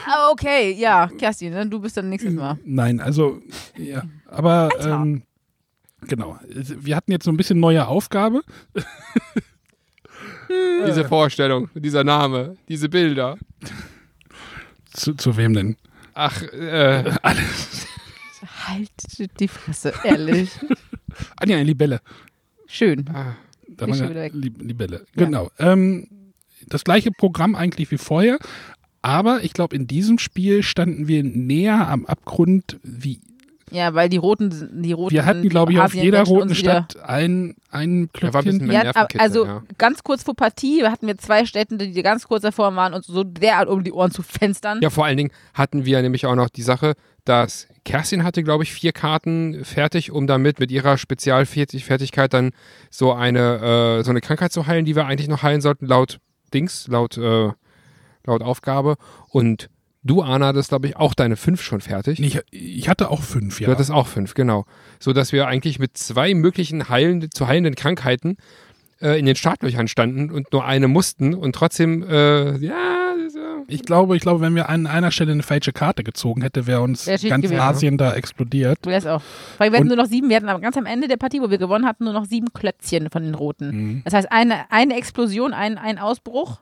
Ah, 0.07 0.29
Okay, 0.31 0.71
ja, 0.73 1.07
Kerstin, 1.17 1.53
ne, 1.53 1.67
du 1.67 1.79
bist 1.79 1.95
dann 1.97 2.09
nächstes 2.09 2.33
Mal. 2.33 2.57
Nein, 2.63 2.99
also, 2.99 3.41
ja. 3.77 4.03
Aber, 4.25 4.69
ähm, 4.79 5.23
genau. 6.07 6.39
Wir 6.49 6.95
hatten 6.95 7.11
jetzt 7.11 7.25
so 7.25 7.31
ein 7.31 7.37
bisschen 7.37 7.59
neue 7.59 7.87
Aufgabe. 7.87 8.41
Diese 10.87 11.03
Vorstellung, 11.05 11.69
dieser 11.75 12.05
Name, 12.05 12.55
diese 12.69 12.87
Bilder. 12.87 13.37
Zu, 14.93 15.13
zu 15.15 15.35
wem 15.35 15.53
denn? 15.53 15.75
Ach, 16.13 16.41
äh, 16.41 17.11
Halt 18.65 18.89
die 19.39 19.47
Fresse, 19.47 19.93
ehrlich. 20.03 20.49
Anja, 21.37 21.57
eine 21.57 21.65
Libelle. 21.65 21.99
Schön. 22.67 23.05
ah, 23.13 23.35
Da 23.77 23.87
war 23.87 23.95
ja. 23.95 24.29
Lib 24.33 24.61
Libelle. 24.61 25.05
Ja. 25.15 25.25
Genau. 25.25 25.49
Ähm, 25.59 26.07
das 26.67 26.83
gleiche 26.83 27.11
Programm 27.11 27.55
eigentlich 27.55 27.91
wie 27.91 27.97
vorher. 27.97 28.39
Aber 29.01 29.43
ich 29.43 29.53
glaube, 29.53 29.75
in 29.75 29.87
diesem 29.87 30.19
Spiel 30.19 30.63
standen 30.63 31.07
wir 31.07 31.23
näher 31.23 31.87
am 31.87 32.05
Abgrund 32.05 32.79
wie. 32.83 33.19
Ja, 33.71 33.93
weil 33.93 34.07
die 34.07 34.17
roten, 34.17 34.81
die 34.81 34.93
roten. 34.93 35.13
Wir 35.13 35.25
hatten, 35.25 35.47
glaube 35.49 35.73
ich, 35.73 35.79
auf 35.79 35.93
jeder 35.93 36.23
roten 36.23 36.55
Stadt 36.55 36.97
ein, 37.03 37.55
ein 37.69 38.09
Da 38.13 38.33
war 38.33 38.41
ein 38.41 38.45
bisschen 38.45 38.59
Klöpfchen. 38.59 38.67
mehr 38.67 38.77
Ja, 38.77 38.83
Nervenkitzel, 38.83 39.21
also 39.21 39.45
ja. 39.45 39.63
ganz 39.77 40.03
kurz 40.03 40.23
vor 40.23 40.35
Partie 40.35 40.83
hatten 40.85 41.07
wir 41.07 41.17
zwei 41.17 41.45
Städte, 41.45 41.77
die 41.77 42.01
ganz 42.01 42.27
kurz 42.27 42.43
davor 42.43 42.73
waren, 42.75 42.93
uns 42.93 43.07
so 43.07 43.23
derart 43.23 43.67
um 43.67 43.83
die 43.83 43.91
Ohren 43.91 44.11
zu 44.11 44.23
fenstern. 44.23 44.79
Ja, 44.81 44.89
vor 44.89 45.05
allen 45.05 45.17
Dingen 45.17 45.31
hatten 45.53 45.85
wir 45.85 46.01
nämlich 46.01 46.25
auch 46.25 46.35
noch 46.35 46.49
die 46.49 46.61
Sache, 46.61 46.93
dass 47.25 47.67
Kerstin 47.83 48.23
hatte, 48.23 48.43
glaube 48.43 48.63
ich, 48.63 48.73
vier 48.73 48.93
Karten 48.93 49.65
fertig, 49.65 50.11
um 50.11 50.27
damit 50.27 50.59
mit 50.59 50.71
ihrer 50.71 50.97
Spezialfertigkeit 50.97 52.33
dann 52.33 52.51
so 52.89 53.13
eine, 53.13 53.99
äh, 53.99 54.03
so 54.03 54.11
eine 54.11 54.21
Krankheit 54.21 54.53
zu 54.53 54.67
heilen, 54.67 54.85
die 54.85 54.95
wir 54.95 55.05
eigentlich 55.05 55.27
noch 55.27 55.43
heilen 55.43 55.61
sollten, 55.61 55.85
laut 55.85 56.19
Dings, 56.53 56.87
laut, 56.87 57.17
äh, 57.17 57.51
laut 58.25 58.41
Aufgabe. 58.41 58.95
Und 59.29 59.69
du, 60.07 60.21
Anna, 60.21 60.47
hattest, 60.47 60.69
glaube 60.69 60.87
ich, 60.87 60.97
auch 60.97 61.13
deine 61.13 61.35
fünf 61.35 61.61
schon 61.61 61.81
fertig. 61.81 62.19
Ich, 62.19 62.39
ich 62.51 62.89
hatte 62.89 63.09
auch 63.11 63.21
fünf, 63.21 63.57
Du 63.57 63.65
ja. 63.65 63.69
hattest 63.69 63.91
auch 63.91 64.07
fünf, 64.07 64.33
genau. 64.33 64.65
So 64.99 65.13
dass 65.13 65.31
wir 65.31 65.47
eigentlich 65.47 65.79
mit 65.79 65.97
zwei 65.97 66.33
möglichen 66.33 66.89
heilen, 66.89 67.29
zu 67.31 67.47
heilenden 67.47 67.75
Krankheiten 67.75 68.37
äh, 69.01 69.19
in 69.19 69.25
den 69.25 69.35
Startlöchern 69.35 69.87
standen 69.87 70.31
und 70.31 70.51
nur 70.51 70.65
eine 70.65 70.87
mussten 70.87 71.33
und 71.33 71.53
trotzdem, 71.53 72.03
äh, 72.03 72.57
ja. 72.57 73.03
Ich 73.67 73.83
glaube, 73.83 74.15
ich 74.15 74.21
glaube, 74.21 74.39
wenn 74.39 74.55
wir 74.55 74.69
an 74.69 74.87
einer 74.87 75.11
Stelle 75.11 75.33
eine 75.33 75.43
falsche 75.43 75.73
Karte 75.73 76.03
gezogen 76.03 76.41
hätte, 76.41 76.67
wäre 76.67 76.81
uns 76.81 77.05
Wär 77.05 77.17
ganz 77.17 77.43
gewesen. 77.43 77.59
Asien 77.59 77.97
da 77.97 78.13
explodiert. 78.13 78.79
Du 78.83 78.89
lässt 78.89 79.07
auch. 79.07 79.21
Weil 79.57 79.71
wir 79.71 79.79
hatten 79.79 79.89
nur 79.89 79.97
noch 79.97 80.05
sieben, 80.05 80.29
wir 80.29 80.37
hatten 80.37 80.47
aber 80.47 80.61
ganz 80.61 80.77
am 80.77 80.85
Ende 80.85 81.09
der 81.09 81.17
Partie, 81.17 81.41
wo 81.41 81.49
wir 81.49 81.57
gewonnen 81.57 81.85
hatten, 81.85 82.05
nur 82.05 82.13
noch 82.13 82.25
sieben 82.25 82.53
Klötzchen 82.53 83.09
von 83.09 83.23
den 83.23 83.35
roten. 83.35 83.71
Mhm. 83.71 84.01
Das 84.05 84.13
heißt, 84.13 84.31
eine, 84.31 84.71
eine 84.71 84.95
Explosion, 84.95 85.53
ein, 85.53 85.77
ein 85.77 85.99
Ausbruch 85.99 86.61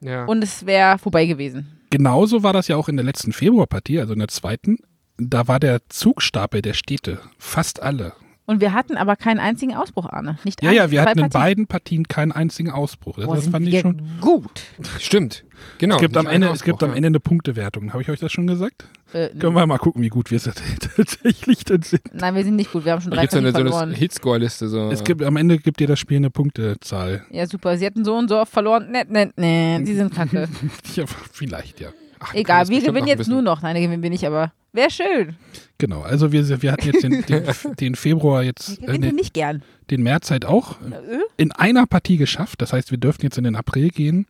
ja. 0.00 0.26
und 0.26 0.44
es 0.44 0.66
wäre 0.66 0.98
vorbei 0.98 1.24
gewesen. 1.24 1.66
Genauso 1.92 2.42
war 2.42 2.54
das 2.54 2.68
ja 2.68 2.76
auch 2.76 2.88
in 2.88 2.96
der 2.96 3.04
letzten 3.04 3.34
Februarpartie, 3.34 4.00
also 4.00 4.14
in 4.14 4.18
der 4.18 4.28
zweiten. 4.28 4.78
Da 5.18 5.46
war 5.46 5.60
der 5.60 5.90
Zugstapel 5.90 6.62
der 6.62 6.72
Städte, 6.72 7.20
fast 7.36 7.82
alle. 7.82 8.14
Und 8.52 8.60
wir 8.60 8.74
hatten 8.74 8.98
aber 8.98 9.16
keinen 9.16 9.40
einzigen 9.40 9.74
Ausbruch, 9.74 10.06
Arne. 10.10 10.36
Nicht 10.44 10.62
Ja, 10.62 10.68
einen, 10.68 10.76
ja, 10.76 10.90
wir 10.90 11.00
hatten 11.00 11.18
in 11.18 11.22
Partien. 11.30 11.40
beiden 11.40 11.66
Partien 11.66 12.06
keinen 12.08 12.32
einzigen 12.32 12.70
Ausbruch. 12.70 13.16
Das, 13.16 13.24
Boah, 13.24 13.36
das 13.36 13.46
fand 13.48 13.66
ich 13.66 13.80
schon. 13.80 14.02
gut. 14.20 14.60
Stimmt, 15.00 15.44
genau. 15.78 15.94
Es 15.96 16.00
gibt, 16.02 16.16
am 16.18 16.26
Ende, 16.26 16.48
es 16.48 16.62
gibt 16.62 16.74
Ausbruch, 16.76 16.88
am 16.90 16.94
Ende 16.94 17.06
eine 17.06 17.20
Punktewertung. 17.20 17.92
Habe 17.94 18.02
ich 18.02 18.10
euch 18.10 18.20
das 18.20 18.30
schon 18.30 18.46
gesagt? 18.46 18.84
Äh, 19.14 19.30
Können 19.38 19.54
wir 19.54 19.66
mal 19.66 19.78
gucken, 19.78 20.02
wie 20.02 20.08
gut 20.10 20.30
wir 20.30 20.38
tatsächlich 20.96 21.64
dann 21.64 21.80
sind. 21.82 22.02
nein, 22.12 22.34
wir 22.34 22.44
sind 22.44 22.56
nicht 22.56 22.72
gut. 22.72 22.84
Wir 22.84 22.92
haben 22.92 23.00
schon 23.00 23.10
Da 23.10 23.16
drei 23.16 23.22
gibt 23.22 23.32
es 23.32 23.38
so 23.38 23.42
Partien 23.42 23.56
so 23.66 23.70
verloren. 23.70 23.88
eine 23.88 23.98
Hitscore-Liste. 23.98 24.68
So. 24.68 24.90
Es 24.90 25.02
gibt, 25.02 25.22
am 25.22 25.36
Ende 25.36 25.58
gibt 25.58 25.80
dir 25.80 25.86
das 25.86 25.98
Spiel 25.98 26.18
eine 26.18 26.30
Punktezahl. 26.30 27.24
ja, 27.30 27.46
super. 27.46 27.78
Sie 27.78 27.86
hatten 27.86 28.04
so 28.04 28.14
und 28.16 28.28
so 28.28 28.38
oft 28.38 28.52
verloren. 28.52 28.88
Nee, 28.90 29.04
nee, 29.08 29.28
nee, 29.36 29.84
die 29.84 29.94
sind 29.94 30.14
kacke. 30.14 30.48
Ja, 30.94 31.04
vielleicht, 31.32 31.80
ja. 31.80 31.88
Ach, 32.22 32.34
Egal, 32.34 32.68
wir 32.68 32.80
gewinnen 32.80 33.06
jetzt 33.06 33.28
nur 33.28 33.42
noch. 33.42 33.62
Nein, 33.62 33.74
gewinnen 33.80 34.02
wir 34.02 34.10
nicht, 34.10 34.24
aber 34.26 34.52
wäre 34.72 34.90
schön. 34.90 35.36
Genau, 35.78 36.02
also 36.02 36.30
wir, 36.32 36.62
wir 36.62 36.72
hatten 36.72 36.86
jetzt 36.86 37.02
den, 37.02 37.22
den, 37.26 37.44
den 37.80 37.94
Februar 37.96 38.42
jetzt, 38.42 38.70
äh, 38.78 38.86
Gewinnen 38.86 39.02
wir 39.02 39.08
den, 39.10 39.16
nicht 39.16 39.34
gern. 39.34 39.62
den 39.90 40.02
März 40.02 40.30
halt 40.30 40.44
auch 40.44 40.80
Äh? 40.80 41.18
in 41.36 41.52
einer 41.52 41.86
Partie 41.86 42.16
geschafft. 42.16 42.62
Das 42.62 42.72
heißt, 42.72 42.90
wir 42.90 42.98
dürften 42.98 43.24
jetzt 43.26 43.38
in 43.38 43.44
den 43.44 43.56
April 43.56 43.88
gehen. 43.90 44.26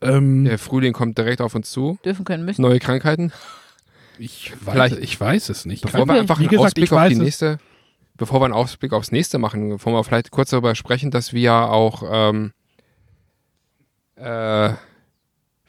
Ähm, 0.00 0.44
Der 0.44 0.58
Frühling 0.58 0.92
kommt 0.92 1.16
direkt 1.18 1.40
auf 1.40 1.54
uns 1.54 1.70
zu. 1.70 1.98
Dürfen 2.04 2.24
können 2.24 2.44
müssen. 2.44 2.62
Neue 2.62 2.78
Krankheiten. 2.80 3.32
ich, 4.18 4.52
weiß, 4.64 4.72
vielleicht- 4.72 4.98
ich 4.98 5.20
weiß 5.20 5.48
es 5.50 5.64
nicht. 5.66 5.82
Bevor 5.82 6.06
wir 6.06 6.14
einfach 6.20 6.38
einen 6.38 6.48
gesagt, 6.48 6.66
Ausblick 6.68 6.84
ich 6.86 6.92
auf 6.92 7.08
die 7.08 7.14
nächste, 7.16 7.58
bevor 8.16 8.40
wir 8.40 8.44
einen 8.46 8.54
Ausblick 8.54 8.92
aufs 8.92 9.12
nächste 9.12 9.38
machen, 9.38 9.70
bevor 9.70 9.92
wir 9.94 10.04
vielleicht 10.04 10.30
kurz 10.30 10.50
darüber 10.50 10.74
sprechen, 10.74 11.10
dass 11.10 11.32
wir 11.32 11.52
auch, 11.54 12.02
ähm, 12.10 12.52
äh, 14.16 14.74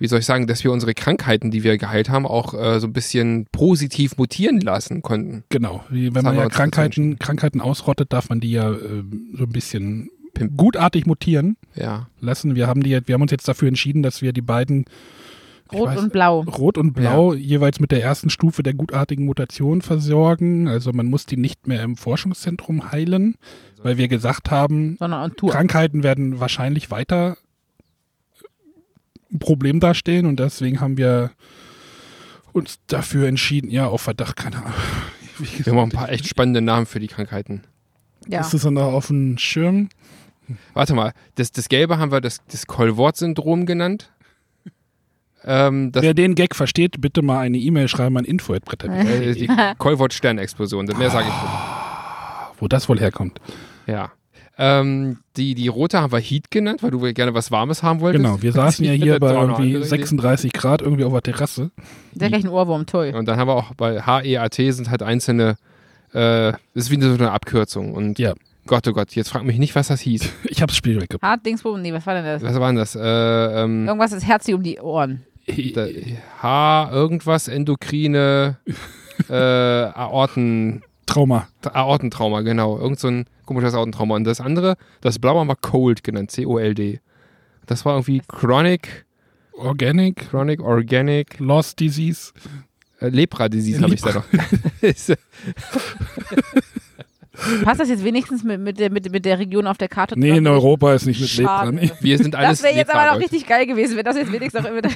wie 0.01 0.07
soll 0.07 0.17
ich 0.19 0.25
sagen, 0.25 0.47
dass 0.47 0.63
wir 0.63 0.71
unsere 0.71 0.95
Krankheiten, 0.95 1.51
die 1.51 1.63
wir 1.63 1.77
geheilt 1.77 2.09
haben, 2.09 2.25
auch 2.25 2.55
äh, 2.55 2.79
so 2.79 2.87
ein 2.87 2.93
bisschen 2.93 3.45
positiv 3.51 4.17
mutieren 4.17 4.59
lassen 4.59 5.03
konnten. 5.03 5.43
Genau, 5.49 5.83
wie, 5.91 6.07
Das 6.07 6.15
wenn 6.15 6.25
haben 6.27 6.35
man 6.37 6.43
ja 6.45 6.49
Krankheiten, 6.49 7.19
Krankheiten 7.19 7.61
ausrottet, 7.61 8.11
darf 8.11 8.27
man 8.29 8.39
die 8.39 8.51
ja 8.51 8.71
ähm, 8.71 9.35
so 9.37 9.43
ein 9.43 9.51
bisschen 9.51 10.09
Pimpen. 10.33 10.57
gutartig 10.57 11.05
mutieren 11.05 11.55
Ja. 11.75 12.07
lassen. 12.19 12.55
Wir 12.55 12.65
haben, 12.65 12.81
die, 12.81 12.99
wir 13.05 13.13
haben 13.13 13.21
uns 13.21 13.29
jetzt 13.31 13.47
dafür 13.47 13.67
entschieden, 13.67 14.01
dass 14.01 14.23
wir 14.23 14.33
die 14.33 14.41
beiden 14.41 14.85
Rot 15.71 15.89
weiß- 15.89 15.97
und 15.99 16.13
Blau. 16.13 16.39
Rot 16.41 16.77
und 16.79 16.93
Blau 16.93 17.33
jeweils 17.35 17.79
mit 17.79 17.91
der 17.91 18.01
ersten 18.01 18.31
Stufe 18.31 18.63
der 18.63 18.73
gutartigen 18.73 19.25
Mutation 19.25 19.83
versorgen. 19.83 20.67
Also 20.67 20.91
man 20.93 21.05
muss 21.05 21.27
die 21.27 21.37
nicht 21.37 21.67
mehr 21.67 21.83
im 21.83 21.95
Forschungszentrum 21.95 22.91
heilen, 22.91 23.35
weil 23.83 23.97
wir 23.97 24.07
gesagt 24.07 24.49
haben. 24.49 24.97
Krankheiten 24.97 26.01
werden 26.01 26.39
wahrscheinlich 26.39 26.89
weiter 26.89 27.37
ein 29.31 29.39
Problem 29.39 29.79
darstellen 29.79 30.25
und 30.25 30.39
deswegen 30.39 30.81
haben 30.81 30.97
wir 30.97 31.31
uns 32.53 32.79
dafür 32.87 33.27
entschieden, 33.27 33.69
ja, 33.69 33.87
auf 33.87 34.01
Verdacht, 34.01 34.35
keine 34.35 34.57
Ahnung. 34.57 34.73
Wir 35.57 35.71
haben 35.71 35.79
auch 35.79 35.83
ein 35.83 35.89
paar 35.89 36.09
echt 36.09 36.27
spannende 36.27 36.61
Namen 36.61 36.85
für 36.85 36.99
die 36.99 37.07
Krankheiten. 37.07 37.63
Ja. 38.27 38.41
Ist 38.41 38.53
das 38.53 38.61
dann 38.61 38.75
noch 38.75 38.93
auf 38.93 39.07
dem 39.07 39.37
Schirm? 39.39 39.89
Warte 40.73 40.93
mal, 40.93 41.13
das, 41.35 41.51
das 41.51 41.69
Gelbe 41.69 41.97
haben 41.97 42.11
wir 42.11 42.21
das, 42.21 42.41
das 42.51 42.67
Kolwort-Syndrom 42.67 43.65
genannt. 43.65 44.11
Ähm, 45.43 45.91
das 45.91 46.03
Wer 46.03 46.13
den 46.13 46.35
Gag 46.35 46.55
versteht, 46.55 47.01
bitte 47.01 47.21
mal 47.21 47.39
eine 47.39 47.57
E-Mail 47.57 47.87
schreiben 47.87 48.17
an 48.17 48.25
info.bretter. 48.25 48.89
äh, 48.91 49.33
die 49.33 49.49
Kolwort-Sternexplosion, 49.77 50.85
mehr 50.85 51.09
sage 51.09 51.27
ich 51.29 51.33
nicht. 51.33 52.59
Wo 52.59 52.67
das 52.67 52.87
wohl 52.87 52.99
herkommt. 52.99 53.39
Ja. 53.87 54.11
Ähm, 54.63 55.17
die, 55.37 55.55
die 55.55 55.67
rote 55.69 55.99
haben 56.01 56.11
wir 56.11 56.19
Heat 56.19 56.51
genannt, 56.51 56.83
weil 56.83 56.91
du 56.91 56.99
gerne 57.13 57.33
was 57.33 57.49
Warmes 57.49 57.81
haben 57.81 57.99
wolltest. 57.99 58.23
Genau, 58.23 58.41
wir 58.43 58.51
saßen 58.53 58.85
ja 58.85 58.91
hier 58.91 59.19
bei 59.19 59.29
irgendwie 59.33 59.39
eine 59.39 59.53
andere 59.53 59.65
Idee. 59.79 59.83
36 59.83 60.53
Grad 60.53 60.83
irgendwie 60.83 61.03
auf 61.03 61.13
der 61.13 61.23
Terrasse. 61.23 61.71
Der 62.13 62.29
gleich 62.29 62.43
ein 62.43 62.49
Ohrwurm, 62.49 62.85
toll. 62.85 63.11
Und 63.15 63.27
dann 63.27 63.37
haben 63.39 63.47
wir 63.47 63.55
auch 63.55 63.73
bei 63.73 63.99
HEAT 64.01 64.53
sind 64.73 64.91
halt 64.91 65.01
einzelne, 65.01 65.57
äh, 66.13 66.51
das 66.51 66.59
ist 66.75 66.91
wie 66.91 67.01
so 67.01 67.09
eine 67.11 67.31
Abkürzung. 67.31 67.93
Und 67.93 68.19
Ja. 68.19 68.33
Gott, 68.67 68.87
oh 68.87 68.93
Gott, 68.93 69.15
jetzt 69.15 69.29
frag 69.29 69.43
mich 69.43 69.57
nicht, 69.57 69.73
was 69.73 69.87
das 69.87 70.01
hieß. 70.01 70.29
Ich 70.43 70.61
hab's 70.61 70.75
Spiel 70.75 71.01
weggebracht. 71.01 71.27
Hart 71.27 71.43
Dingsbum, 71.43 71.81
nee, 71.81 71.91
was 71.91 72.05
war 72.05 72.13
denn 72.13 72.25
das? 72.25 72.43
Was 72.43 72.59
war 72.59 72.67
denn 72.67 72.75
das? 72.75 72.95
Äh, 72.95 73.01
ähm, 73.63 73.87
Irgendwas 73.87 74.11
ist 74.11 74.27
Herz 74.27 74.47
um 74.49 74.61
die 74.61 74.79
Ohren. 74.79 75.23
H, 76.41 76.89
irgendwas, 76.91 77.47
endokrine, 77.47 78.57
äh, 79.27 79.33
Aorten, 79.33 80.83
Trauma. 81.13 81.47
Aortentrauma, 81.63 82.41
genau. 82.41 82.77
Irgend 82.77 82.99
so 82.99 83.07
ein 83.07 83.25
komisches 83.45 83.73
Aortentrauma. 83.73 84.15
Und 84.15 84.23
das 84.23 84.41
andere, 84.41 84.77
das 85.01 85.19
blaue 85.19 85.39
haben 85.39 85.47
wir 85.47 85.55
Cold 85.55 86.03
genannt, 86.03 86.31
C-O-L-D. 86.31 86.99
Das 87.65 87.85
war 87.85 87.93
irgendwie 87.93 88.21
Chronic, 88.27 89.05
Organic. 89.53 90.29
Chronic 90.29 90.61
Organic 90.61 91.39
Lost 91.39 91.79
Disease. 91.79 92.31
äh, 92.99 93.09
Lepra-Disease 93.09 93.81
habe 93.81 93.93
ich 93.93 94.01
da 94.01 94.13
noch. 94.13 94.25
Ist, 94.81 95.13
Passt 97.63 97.79
das 97.79 97.89
jetzt 97.89 98.03
wenigstens 98.03 98.43
mit, 98.43 98.59
mit, 98.59 98.79
der, 98.79 98.91
mit, 98.91 99.11
mit 99.11 99.25
der 99.25 99.39
Region 99.39 99.65
auf 99.65 99.77
der 99.77 99.87
Karte? 99.87 100.19
Nee, 100.19 100.37
in 100.37 100.47
Europa 100.47 100.93
ist 100.93 101.05
nicht 101.05 101.21
mit 101.21 101.29
Schade. 101.29 101.71
Leb 101.71 101.89
dran. 101.89 101.97
Wir 102.01 102.17
sind 102.17 102.35
alles 102.35 102.59
Das 102.59 102.63
wäre 102.63 102.75
jetzt 102.75 102.93
aber 102.93 103.13
noch 103.13 103.19
richtig 103.19 103.47
geil 103.47 103.65
gewesen, 103.65 103.97
wenn 103.97 104.05
das 104.05 104.17
jetzt 104.17 104.31
wenigstens 104.31 104.65
auch 104.65 104.69
immer. 104.69 104.81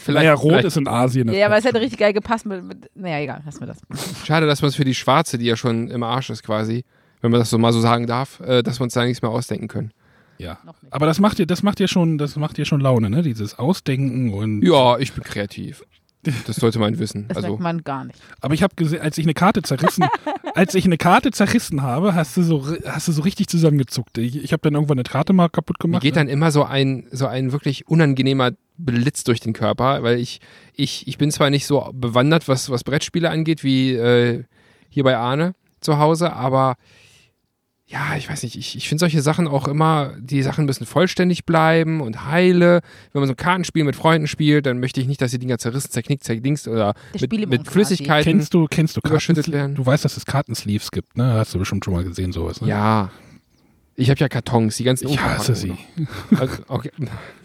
Vielleicht, 0.00 0.24
Naja, 0.24 0.34
Rot 0.34 0.50
vielleicht- 0.50 0.64
ist 0.66 0.76
in 0.76 0.88
Asien. 0.88 1.32
ja, 1.32 1.46
aber 1.46 1.56
es 1.58 1.64
hätte 1.64 1.80
richtig 1.80 1.98
geil 1.98 2.12
gepasst 2.12 2.46
mit. 2.46 2.64
mit 2.64 2.90
naja, 2.94 3.18
egal, 3.20 3.42
lassen 3.44 3.60
wir 3.60 3.66
das. 3.66 3.78
Schade, 4.26 4.46
dass 4.46 4.62
man 4.62 4.68
es 4.70 4.74
für 4.76 4.84
die 4.84 4.94
Schwarze, 4.94 5.38
die 5.38 5.46
ja 5.46 5.56
schon 5.56 5.88
im 5.88 6.02
Arsch 6.02 6.30
ist 6.30 6.42
quasi, 6.42 6.84
wenn 7.20 7.30
man 7.30 7.40
das 7.40 7.50
so 7.50 7.58
mal 7.58 7.72
so 7.72 7.80
sagen 7.80 8.06
darf, 8.06 8.40
äh, 8.40 8.62
dass 8.62 8.80
wir 8.80 8.84
uns 8.84 8.94
da 8.94 9.04
nichts 9.04 9.22
mehr 9.22 9.30
ausdenken 9.30 9.68
können. 9.68 9.92
Ja. 10.38 10.58
Aber 10.90 11.06
das 11.06 11.18
macht 11.18 11.38
dir, 11.38 11.46
das 11.46 11.62
macht 11.64 11.80
dir 11.80 11.88
schon, 11.88 12.16
das 12.16 12.36
macht 12.36 12.56
dir 12.58 12.64
schon 12.64 12.80
Laune, 12.80 13.10
ne? 13.10 13.22
Dieses 13.22 13.58
Ausdenken 13.58 14.32
und. 14.32 14.62
Ja, 14.62 14.96
ich 14.98 15.12
bin 15.12 15.24
kreativ. 15.24 15.82
Das 16.22 16.56
sollte 16.56 16.78
man 16.78 16.98
wissen. 16.98 17.26
Das 17.28 17.38
Also, 17.38 17.48
merkt 17.48 17.62
man 17.62 17.84
gar 17.84 18.04
nicht. 18.04 18.18
Aber 18.40 18.52
ich 18.54 18.62
habe 18.62 18.74
gesehen, 18.74 19.00
als 19.00 19.16
ich 19.18 19.24
eine 19.24 19.34
Karte 19.34 19.62
zerrissen, 19.62 20.04
als 20.54 20.74
ich 20.74 20.84
eine 20.84 20.98
Karte 20.98 21.30
zerrissen 21.30 21.82
habe, 21.82 22.14
hast 22.14 22.36
du 22.36 22.42
so, 22.42 22.66
hast 22.84 23.08
du 23.08 23.12
so 23.12 23.22
richtig 23.22 23.48
zusammengezuckt. 23.48 24.18
Ich, 24.18 24.42
ich 24.42 24.52
habe 24.52 24.60
dann 24.62 24.74
irgendwann 24.74 24.98
eine 24.98 25.04
Karte 25.04 25.32
mal 25.32 25.48
kaputt 25.48 25.76
mir 25.78 25.82
gemacht. 25.82 26.02
geht 26.02 26.16
dann 26.16 26.28
immer 26.28 26.50
so 26.50 26.64
ein, 26.64 27.06
so 27.12 27.26
ein 27.26 27.52
wirklich 27.52 27.86
unangenehmer 27.86 28.50
Blitz 28.76 29.24
durch 29.24 29.40
den 29.40 29.52
Körper, 29.52 30.02
weil 30.02 30.18
ich, 30.18 30.40
ich, 30.74 31.06
ich 31.06 31.18
bin 31.18 31.30
zwar 31.30 31.50
nicht 31.50 31.66
so 31.66 31.90
bewandert, 31.92 32.48
was, 32.48 32.68
was 32.70 32.84
Brettspiele 32.84 33.30
angeht, 33.30 33.62
wie 33.64 33.92
äh, 33.94 34.44
hier 34.88 35.04
bei 35.04 35.16
Arne 35.16 35.54
zu 35.80 35.98
Hause, 35.98 36.32
aber 36.32 36.76
ja, 37.90 38.16
ich 38.18 38.28
weiß 38.28 38.42
nicht, 38.42 38.54
ich, 38.54 38.76
ich 38.76 38.86
finde 38.86 39.00
solche 39.00 39.22
Sachen 39.22 39.48
auch 39.48 39.66
immer, 39.66 40.12
die 40.18 40.42
Sachen 40.42 40.66
müssen 40.66 40.84
vollständig 40.84 41.46
bleiben 41.46 42.02
und 42.02 42.26
heile. 42.26 42.82
Wenn 43.12 43.20
man 43.20 43.28
so 43.28 43.32
ein 43.32 43.36
Kartenspiel 43.36 43.82
mit 43.82 43.96
Freunden 43.96 44.26
spielt, 44.26 44.66
dann 44.66 44.78
möchte 44.78 45.00
ich 45.00 45.06
nicht, 45.06 45.22
dass 45.22 45.30
die 45.30 45.38
Dinger 45.38 45.56
zerrissen, 45.56 45.90
zerknickt, 45.90 46.22
zerdingst 46.22 46.68
oder 46.68 46.92
Der 47.14 47.28
mit, 47.30 47.48
mit 47.48 47.64
quasi. 47.64 47.70
Flüssigkeiten. 47.70 48.32
Kennst 48.32 48.52
du, 48.52 48.66
kennst 48.68 48.96
du 48.96 49.00
überschüttet 49.02 49.50
werden. 49.50 49.74
Du 49.74 49.86
weißt, 49.86 50.04
dass 50.04 50.18
es 50.18 50.26
Kartensleeves 50.26 50.90
gibt, 50.90 51.16
ne? 51.16 51.32
Hast 51.32 51.54
du 51.54 51.58
bestimmt 51.58 51.82
schon 51.82 51.94
mal 51.94 52.04
gesehen, 52.04 52.30
sowas. 52.30 52.60
Ne? 52.60 52.68
Ja. 52.68 53.10
Ich 54.00 54.10
habe 54.10 54.20
ja 54.20 54.28
Kartons, 54.28 54.76
die 54.76 54.84
ganzen 54.84 55.08
Ich 55.08 55.20
hasse 55.20 55.56
sie. 55.56 55.72
Also, 56.38 56.62
okay. 56.68 56.90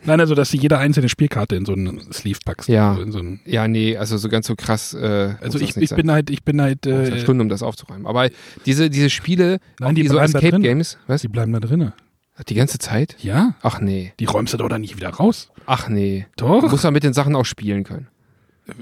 Nein, 0.05 0.19
also, 0.19 0.35
dass 0.35 0.51
du 0.51 0.57
jede 0.57 0.77
einzelne 0.77 1.09
Spielkarte 1.09 1.55
in 1.55 1.65
so 1.65 1.73
einen 1.73 1.99
Sleeve 2.13 2.37
packst. 2.45 2.69
Ja. 2.69 2.91
Also, 2.91 3.01
in 3.01 3.11
so 3.11 3.19
einen, 3.19 3.39
Ja, 3.45 3.67
nee, 3.67 3.97
also 3.97 4.17
so 4.17 4.29
ganz 4.29 4.45
so 4.45 4.55
krass. 4.55 4.93
Äh, 4.93 4.99
also 5.41 5.57
muss 5.57 5.67
ich, 5.69 5.75
nicht 5.75 5.91
ich 5.91 5.95
bin 5.97 6.11
halt, 6.11 6.29
ich 6.29 6.43
bin 6.43 6.61
halt, 6.61 6.85
äh, 6.85 7.19
Stunden, 7.19 7.41
um 7.41 7.49
das 7.49 7.63
aufzuräumen. 7.63 8.05
Aber 8.05 8.29
diese, 8.67 8.91
diese 8.91 9.09
Spiele, 9.09 9.57
Nein, 9.79 9.95
die 9.95 10.03
die 10.03 10.09
so 10.09 10.19
Escape 10.19 10.51
drin. 10.51 10.61
Games, 10.61 10.97
was? 11.07 11.21
die 11.21 11.27
bleiben 11.27 11.51
da 11.53 11.59
drinnen. 11.59 11.91
Die 12.47 12.53
ganze 12.55 12.77
Zeit? 12.77 13.15
Ja? 13.19 13.55
Ach 13.63 13.79
nee. 13.81 14.13
Die 14.19 14.25
räumst 14.25 14.53
du 14.53 14.57
doch 14.57 14.69
dann 14.69 14.81
nicht 14.81 14.95
wieder 14.95 15.09
raus. 15.09 15.49
Ach 15.65 15.87
nee. 15.89 16.27
Doch. 16.35 16.61
Du 16.61 16.69
musst 16.69 16.83
ja 16.83 16.91
mit 16.91 17.03
den 17.03 17.13
Sachen 17.13 17.35
auch 17.35 17.45
spielen 17.45 17.83
können. 17.83 18.07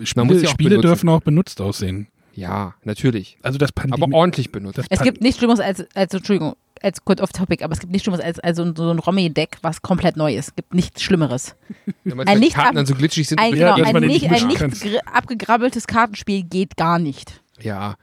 Spiele, 0.03 0.25
muss 0.25 0.39
sie 0.39 0.47
auch 0.47 0.51
Spiele 0.51 0.77
dürfen 0.79 1.07
auch 1.09 1.21
benutzt 1.21 1.59
aussehen. 1.61 2.07
Ja, 2.33 2.75
natürlich. 2.83 3.37
Also 3.41 3.57
das 3.57 3.69
Aber 3.75 3.89
Pandemie. 3.89 4.13
ordentlich 4.13 4.51
benutzt. 4.51 4.79
Es 4.89 4.99
Pan- 4.99 5.05
gibt 5.05 5.21
nichts 5.21 5.37
Schlimmeres 5.39 5.59
als, 5.59 5.85
als 5.95 6.13
Entschuldigung, 6.13 6.55
als 6.81 7.03
kurz 7.05 7.21
off 7.21 7.31
topic, 7.31 7.63
aber 7.63 7.73
es 7.73 7.79
gibt 7.79 7.91
nichts 7.91 8.03
Schlimmeres 8.05 8.23
als, 8.23 8.39
als 8.39 8.57
so, 8.57 8.63
ein 8.63 8.99
Romy-Deck, 8.99 9.57
was 9.61 9.81
komplett 9.81 10.17
neu 10.17 10.35
ist. 10.35 10.49
Es 10.49 10.55
gibt 10.55 10.73
nichts 10.73 11.01
Schlimmeres. 11.01 11.55
Wenn 12.03 12.17
man 12.17 12.27
ein 12.27 12.35
die 12.35 12.41
nicht 12.41 12.55
Karten 12.55 12.69
ab- 12.69 12.75
dann 12.75 12.85
so 12.85 12.95
glitschig 12.95 13.27
sind. 13.27 13.39
Ein, 13.39 13.55
Ja, 13.55 13.75
genau, 13.75 13.91
man 13.91 14.03
ein 14.03 14.07
nicht, 14.09 14.29
ein 14.29 14.47
nicht 14.47 14.61
abgegrabbeltes 15.05 15.87
Kartenspiel 15.87 16.43
geht 16.43 16.77
gar 16.77 16.99
nicht. 16.99 17.41
Ja. 17.61 17.95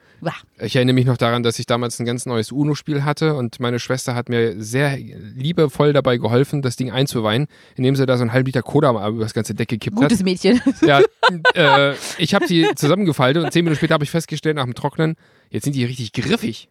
Ich 0.60 0.74
erinnere 0.74 0.94
mich 0.94 1.06
noch 1.06 1.16
daran, 1.16 1.44
dass 1.44 1.58
ich 1.60 1.66
damals 1.66 1.98
ein 2.00 2.04
ganz 2.04 2.26
neues 2.26 2.50
UNO-Spiel 2.50 3.04
hatte 3.04 3.34
und 3.34 3.60
meine 3.60 3.78
Schwester 3.78 4.16
hat 4.16 4.28
mir 4.28 4.60
sehr 4.60 4.96
liebevoll 4.98 5.92
dabei 5.92 6.16
geholfen, 6.16 6.60
das 6.60 6.74
Ding 6.74 6.90
einzuweihen, 6.90 7.46
indem 7.76 7.94
sie 7.94 8.04
da 8.04 8.16
so 8.16 8.22
einen 8.22 8.32
halben 8.32 8.46
Liter 8.46 8.62
Cola 8.62 8.90
über 9.08 9.22
das 9.22 9.32
ganze 9.32 9.54
Deck 9.54 9.68
gekippt 9.68 9.96
Gutes 9.96 10.18
hat. 10.18 10.24
Mädchen. 10.24 10.60
Ja, 10.80 11.02
äh, 11.54 11.94
ich 12.18 12.34
habe 12.34 12.46
die 12.46 12.66
zusammengefaltet 12.74 13.44
und 13.44 13.52
zehn 13.52 13.64
Minuten 13.64 13.78
später 13.78 13.94
habe 13.94 14.02
ich 14.04 14.10
festgestellt, 14.10 14.56
nach 14.56 14.64
dem 14.64 14.74
Trocknen, 14.74 15.14
jetzt 15.50 15.64
sind 15.64 15.76
die 15.76 15.84
richtig 15.84 16.12
griffig. 16.12 16.68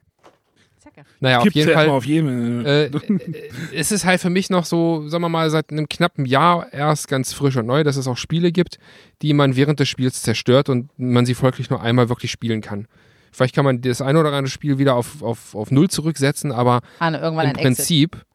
Naja, 1.19 1.39
auf 1.39 1.51
jeden 1.53 1.69
ja 1.69 1.75
Fall. 1.75 1.89
auf. 1.89 2.05
Äh, 2.07 2.85
äh, 2.85 2.91
es 3.73 3.91
ist 3.91 4.05
halt 4.05 4.21
für 4.21 4.29
mich 4.29 4.49
noch 4.49 4.65
so, 4.65 5.07
sagen 5.07 5.23
wir 5.23 5.29
mal, 5.29 5.49
seit 5.49 5.71
einem 5.71 5.87
knappen 5.89 6.25
Jahr 6.25 6.71
erst 6.71 7.07
ganz 7.07 7.33
frisch 7.33 7.55
und 7.57 7.65
neu, 7.65 7.83
dass 7.83 7.95
es 7.97 8.07
auch 8.07 8.17
Spiele 8.17 8.51
gibt, 8.51 8.79
die 9.21 9.33
man 9.33 9.55
während 9.55 9.79
des 9.79 9.89
Spiels 9.89 10.21
zerstört 10.21 10.69
und 10.69 10.89
man 10.97 11.25
sie 11.25 11.33
folglich 11.33 11.69
nur 11.69 11.81
einmal 11.81 12.09
wirklich 12.09 12.31
spielen 12.31 12.61
kann. 12.61 12.87
Vielleicht 13.31 13.53
kann 13.55 13.65
man 13.65 13.81
das 13.81 14.01
eine 14.01 14.19
oder 14.19 14.29
andere 14.31 14.49
Spiel 14.49 14.77
wieder 14.77 14.95
auf, 14.95 15.21
auf, 15.21 15.53
auf 15.53 15.69
Null 15.71 15.89
zurücksetzen, 15.89 16.51
aber 16.51 16.81
Anne, 16.99 17.19
irgendwann 17.19 17.45
im 17.45 17.51
ein 17.51 17.55
Exit. 17.57 17.77
Prinzip, 17.77 18.25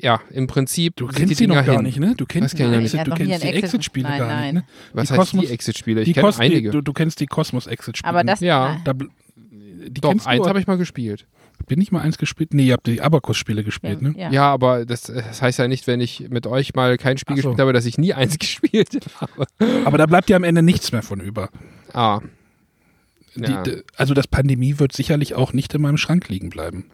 ja, 0.00 0.20
im 0.30 0.46
Prinzip. 0.46 0.96
du 0.96 1.06
kennst 1.06 1.30
die 1.30 1.34
sie 1.34 1.46
noch 1.46 1.56
gar 1.64 1.76
hin. 1.76 1.82
nicht, 1.82 1.98
ne? 1.98 2.14
Du 2.16 2.24
kennst 2.26 2.58
die 2.58 2.64
nicht. 2.64 2.94
Du 2.94 2.98
kennst 3.14 3.18
die 3.18 3.20
ein 3.34 3.40
Exit- 3.42 3.54
Exit-Spiele 3.64 4.08
gar 4.08 4.26
nein. 4.26 4.54
nicht, 4.56 4.64
ne? 4.64 4.64
Was 4.92 5.08
Die 5.08 5.14
heißt 5.14 5.32
die 5.34 5.46
Exit-Spiele? 5.48 6.00
Ich 6.02 6.06
Die 6.06 6.12
kenne 6.14 6.32
einige. 6.38 6.70
Die, 6.70 6.76
du, 6.76 6.80
du 6.82 6.92
kennst 6.92 7.20
die 7.20 7.26
Kosmos-Exit-Spiele. 7.26 8.08
Aber 8.08 8.24
das, 8.24 8.40
Ja. 8.40 8.78
Da, 8.84 8.92
die 8.94 10.00
Doch, 10.00 10.10
eins 10.26 10.46
habe 10.46 10.58
ich 10.58 10.66
mal 10.66 10.78
gespielt. 10.78 11.26
Bin 11.66 11.80
ich 11.80 11.90
mal 11.92 12.00
eins 12.00 12.18
gespielt? 12.18 12.52
Nee, 12.54 12.66
ihr 12.66 12.72
habt 12.74 12.86
die 12.86 13.00
Abacus-Spiele 13.00 13.64
gespielt, 13.64 14.02
ja, 14.02 14.08
ne? 14.08 14.14
ja. 14.18 14.30
Ja, 14.30 14.52
aber 14.52 14.84
das, 14.84 15.02
das 15.02 15.40
heißt 15.42 15.58
ja 15.58 15.68
nicht, 15.68 15.86
wenn 15.86 16.00
ich 16.00 16.28
mit 16.30 16.46
euch 16.46 16.74
mal 16.74 16.96
kein 16.98 17.16
Spiel 17.18 17.34
Ach 17.38 17.42
so. 17.42 17.48
gespielt 17.50 17.60
habe, 17.60 17.72
dass 17.72 17.86
ich 17.86 17.96
nie 17.98 18.12
eins 18.14 18.38
gespielt 18.38 18.98
habe. 19.20 19.46
Aber 19.84 19.98
da 19.98 20.06
bleibt 20.06 20.28
ja 20.30 20.36
am 20.36 20.44
Ende 20.44 20.62
nichts 20.62 20.92
mehr 20.92 21.02
von 21.02 21.20
über. 21.20 21.48
Ah. 21.92 22.20
Die, 23.36 23.50
Ja. 23.50 23.62
also 23.96 24.14
das 24.14 24.28
Pandemie 24.28 24.78
wird 24.78 24.92
sicherlich 24.92 25.34
auch 25.34 25.52
nicht 25.52 25.74
in 25.74 25.82
meinem 25.82 25.96
Schrank 25.96 26.28
liegen 26.28 26.50
bleiben. 26.50 26.84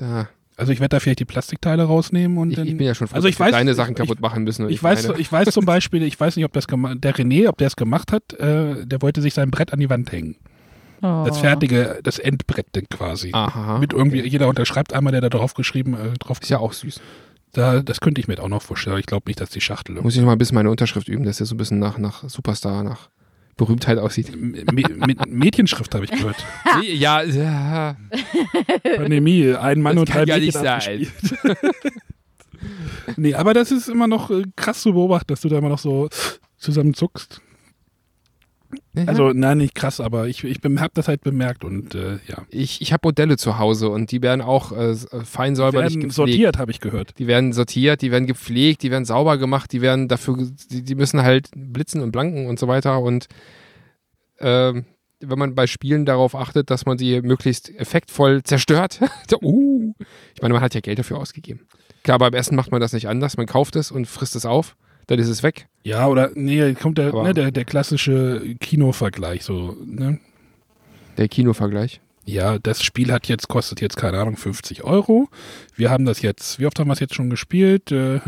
ja. 0.00 0.28
Also 0.60 0.72
ich 0.72 0.80
werde 0.80 0.96
da 0.96 0.98
vielleicht 0.98 1.20
die 1.20 1.24
Plastikteile 1.24 1.84
rausnehmen 1.84 2.36
und 2.36 2.50
Ich, 2.50 2.56
dann. 2.56 2.66
ich 2.66 2.76
bin 2.76 2.84
ja 2.84 2.92
schon 2.92 3.06
froh, 3.06 3.14
Also 3.14 3.28
ich 3.28 3.36
dass 3.36 3.46
wir 3.46 3.50
weiß- 3.50 3.52
deine 3.58 3.74
Sachen 3.74 3.92
ich- 3.92 3.96
kaputt 3.98 4.20
machen 4.20 4.42
müssen. 4.42 4.64
und 4.64 4.72
ich 4.72 4.82
weiß, 4.82 5.08
ich 5.16 5.30
weiß 5.30 5.50
zum 5.50 5.64
Beispiel, 5.64 6.02
ich 6.02 6.18
weiß 6.18 6.34
nicht, 6.34 6.44
ob 6.44 6.52
das 6.52 6.66
der 6.66 7.14
René, 7.14 7.46
ob 7.48 7.58
der 7.58 7.68
es 7.68 7.76
gemacht 7.76 8.10
hat, 8.10 8.32
äh, 8.32 8.84
der 8.84 9.00
wollte 9.00 9.22
sich 9.22 9.34
sein 9.34 9.52
Brett 9.52 9.72
an 9.72 9.78
die 9.78 9.88
Wand 9.88 10.10
hängen. 10.10 10.34
Oh. 11.02 11.24
Das 11.26 11.38
fertige, 11.38 12.00
das 12.02 12.18
Endbrett 12.18 12.66
dann 12.72 12.88
quasi. 12.88 13.30
Aha. 13.32 13.78
Mit 13.78 13.92
irgendwie, 13.92 14.20
jeder 14.26 14.48
unterschreibt 14.48 14.92
einmal, 14.92 15.12
der 15.12 15.20
da 15.20 15.28
drauf 15.28 15.54
geschrieben, 15.54 15.94
äh, 15.94 16.18
drauf. 16.18 16.38
Ist 16.40 16.48
ja 16.48 16.58
auch 16.58 16.72
süß. 16.72 17.00
Da, 17.52 17.80
das 17.82 18.00
könnte 18.00 18.20
ich 18.20 18.28
mir 18.28 18.34
jetzt 18.34 18.42
auch 18.42 18.48
noch 18.48 18.62
vorstellen. 18.62 18.92
aber 18.94 19.00
Ich 19.00 19.06
glaube 19.06 19.28
nicht, 19.28 19.40
dass 19.40 19.50
die 19.50 19.60
Schachtel 19.60 20.00
Muss 20.00 20.14
ich 20.14 20.20
noch 20.20 20.26
mal 20.26 20.32
ein 20.32 20.38
bisschen 20.38 20.56
meine 20.56 20.70
Unterschrift 20.70 21.08
üben, 21.08 21.24
dass 21.24 21.38
der 21.38 21.46
so 21.46 21.54
ein 21.54 21.58
bisschen 21.58 21.78
nach, 21.78 21.98
nach 21.98 22.28
Superstar, 22.28 22.82
nach 22.82 23.08
Berühmtheit 23.56 23.98
aussieht. 23.98 24.32
Mädchenschrift 25.26 25.94
habe 25.94 26.04
ich 26.04 26.10
gehört. 26.10 26.36
ja, 26.82 27.22
ja. 27.22 27.96
Pandemie, 28.96 29.54
ein 29.54 29.82
Mann 29.82 29.96
Das 29.96 30.02
und 30.02 30.10
kann 30.10 30.26
drei 30.26 30.34
ja 30.34 30.38
nicht 30.38 30.56
abgespielt. 30.56 31.12
nee, 33.16 33.34
aber 33.34 33.54
das 33.54 33.72
ist 33.72 33.88
immer 33.88 34.06
noch 34.06 34.30
äh, 34.30 34.44
krass 34.56 34.82
zu 34.82 34.92
beobachten, 34.92 35.28
dass 35.28 35.40
du 35.40 35.48
da 35.48 35.58
immer 35.58 35.68
noch 35.68 35.78
so 35.78 36.08
zusammenzuckst. 36.56 37.40
Also, 39.06 39.32
nein, 39.32 39.58
nicht 39.58 39.74
krass, 39.74 40.00
aber 40.00 40.28
ich, 40.28 40.44
ich 40.44 40.58
habe 40.64 40.90
das 40.94 41.08
halt 41.08 41.22
bemerkt 41.22 41.64
und 41.64 41.94
äh, 41.94 42.18
ja. 42.26 42.46
ich, 42.50 42.82
ich 42.82 42.92
habe 42.92 43.06
Modelle 43.06 43.36
zu 43.36 43.58
Hause 43.58 43.88
und 43.88 44.10
die 44.10 44.22
werden 44.22 44.40
auch 44.40 44.72
äh, 44.72 44.94
fein 45.24 45.56
säuberlich 45.56 45.94
Werden 45.94 46.08
gepflegt. 46.08 46.14
sortiert, 46.14 46.58
habe 46.58 46.70
ich 46.70 46.80
gehört. 46.80 47.18
Die 47.18 47.26
werden 47.26 47.52
sortiert, 47.52 48.02
die 48.02 48.10
werden 48.10 48.26
gepflegt, 48.26 48.82
die 48.82 48.90
werden 48.90 49.04
sauber 49.04 49.38
gemacht, 49.38 49.72
die 49.72 49.80
werden 49.80 50.08
dafür, 50.08 50.36
die, 50.70 50.82
die 50.82 50.94
müssen 50.94 51.22
halt 51.22 51.48
blitzen 51.54 52.02
und 52.02 52.12
blanken 52.12 52.46
und 52.46 52.58
so 52.58 52.68
weiter. 52.68 53.00
Und 53.00 53.28
ähm, 54.40 54.84
wenn 55.20 55.38
man 55.38 55.54
bei 55.54 55.66
Spielen 55.66 56.04
darauf 56.04 56.34
achtet, 56.34 56.70
dass 56.70 56.86
man 56.86 56.98
sie 56.98 57.20
möglichst 57.22 57.70
effektvoll 57.76 58.42
zerstört, 58.42 59.00
uh, 59.42 59.94
ich 60.34 60.42
meine, 60.42 60.54
man 60.54 60.62
hat 60.62 60.74
ja 60.74 60.80
Geld 60.80 60.98
dafür 60.98 61.18
ausgegeben. 61.18 61.66
Klar, 62.02 62.18
beim 62.18 62.34
Essen 62.34 62.56
macht 62.56 62.70
man 62.70 62.80
das 62.80 62.92
nicht 62.92 63.08
anders, 63.08 63.36
man 63.36 63.46
kauft 63.46 63.76
es 63.76 63.90
und 63.90 64.06
frisst 64.06 64.36
es 64.36 64.46
auf, 64.46 64.76
dann 65.08 65.18
ist 65.18 65.28
es 65.28 65.42
weg. 65.42 65.66
Ja, 65.82 66.06
oder 66.06 66.30
nee, 66.34 66.74
kommt 66.74 66.98
der, 66.98 67.12
ne, 67.12 67.34
der, 67.34 67.50
der 67.50 67.64
klassische 67.64 68.54
Kinovergleich 68.60 69.42
so, 69.42 69.76
ne? 69.84 70.20
Der 71.16 71.26
Kinovergleich. 71.28 72.00
Ja, 72.24 72.58
das 72.58 72.82
Spiel 72.82 73.10
hat 73.10 73.26
jetzt, 73.26 73.48
kostet 73.48 73.80
jetzt, 73.80 73.96
keine 73.96 74.18
Ahnung, 74.20 74.36
50 74.36 74.84
Euro. 74.84 75.28
Wir 75.74 75.90
haben 75.90 76.04
das 76.04 76.20
jetzt, 76.20 76.58
wie 76.60 76.66
oft 76.66 76.78
haben 76.78 76.88
wir 76.88 76.92
es 76.92 77.00
jetzt 77.00 77.14
schon 77.14 77.30
gespielt? 77.30 77.90
Äh. 77.90 78.20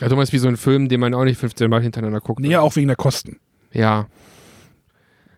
Ja, 0.00 0.08
du 0.08 0.14
meinst 0.16 0.32
wie 0.32 0.38
so 0.38 0.46
ein 0.48 0.56
Film, 0.56 0.88
den 0.88 1.00
man 1.00 1.14
auch 1.14 1.24
nicht 1.24 1.38
15 1.38 1.68
Mal 1.68 1.82
hintereinander 1.82 2.20
guckt. 2.20 2.40
nee, 2.40 2.56
auch 2.56 2.76
wegen 2.76 2.86
der 2.86 2.96
Kosten. 2.96 3.40
Ja. 3.72 4.06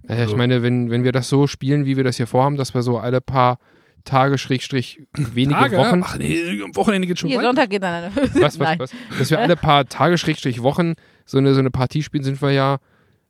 Naja, 0.03 0.21
ich 0.23 0.27
Also- 0.27 0.37
meine, 0.37 0.63
wenn, 0.63 0.91
wenn 0.91 1.05
wir 1.05 1.13
das 1.13 1.29
so 1.31 1.47
spielen, 1.47 1.87
wie 1.87 1.97
wir 1.97 2.05
das 2.05 2.19
hier 2.19 2.27
vorhaben, 2.27 2.57
dass 2.57 2.75
wir 2.75 2.83
so 2.83 2.99
alle 2.99 3.21
paar 3.23 3.59
Tage, 4.05 4.39
Schrägstrich, 4.39 5.03
wenige 5.17 5.59
Tage? 5.59 5.77
Wochen, 5.77 6.03
Ach 6.05 6.17
nee, 6.17 6.63
am 6.63 6.75
Wochenende 6.77 7.07
geht 7.07 7.19
schon 7.19 7.29
Hier, 7.29 7.39
weiter. 7.39 7.49
Sonntag 7.49 7.71
geht 7.71 7.83
dann 7.83 8.13
was, 8.15 8.59
was, 8.59 8.79
was, 8.79 8.91
dass 9.19 9.31
wir 9.31 9.39
alle 9.39 9.57
paar 9.57 9.87
Tage, 9.87 10.19
Schrägstrich, 10.19 10.63
Wochen 10.63 10.95
so 11.25 11.39
eine, 11.39 11.55
so 11.55 11.61
eine 11.61 11.71
Partie 11.71 12.03
spielen, 12.03 12.25
sind 12.25 12.41
wir 12.43 12.51
ja 12.51 12.79